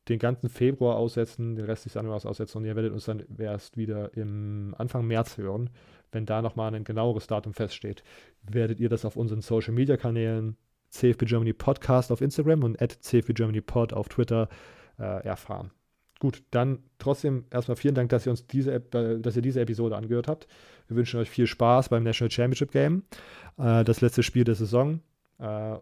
[0.09, 3.77] den ganzen Februar aussetzen, den Rest des Januars aussetzen und ihr werdet uns dann erst
[3.77, 5.69] wieder im Anfang März hören.
[6.11, 8.03] Wenn da nochmal ein genaueres Datum feststeht,
[8.43, 10.57] werdet ihr das auf unseren Social Media Kanälen
[10.89, 14.47] CFB Germany Podcast auf Instagram und at CFB Germany Pod auf Twitter
[14.97, 15.71] äh, erfahren.
[16.19, 19.97] Gut, dann trotzdem erstmal vielen Dank, dass ihr uns diese, äh, dass ihr diese Episode
[19.97, 20.47] angehört habt.
[20.87, 23.03] Wir wünschen euch viel Spaß beim National Championship Game,
[23.57, 25.01] äh, das letzte Spiel der Saison.
[25.39, 25.75] Äh,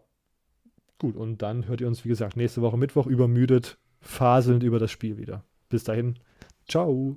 [0.97, 4.91] gut, und dann hört ihr uns, wie gesagt, nächste Woche Mittwoch übermüdet faselnd über das
[4.91, 5.43] Spiel wieder.
[5.69, 6.19] Bis dahin,
[6.67, 7.15] ciao.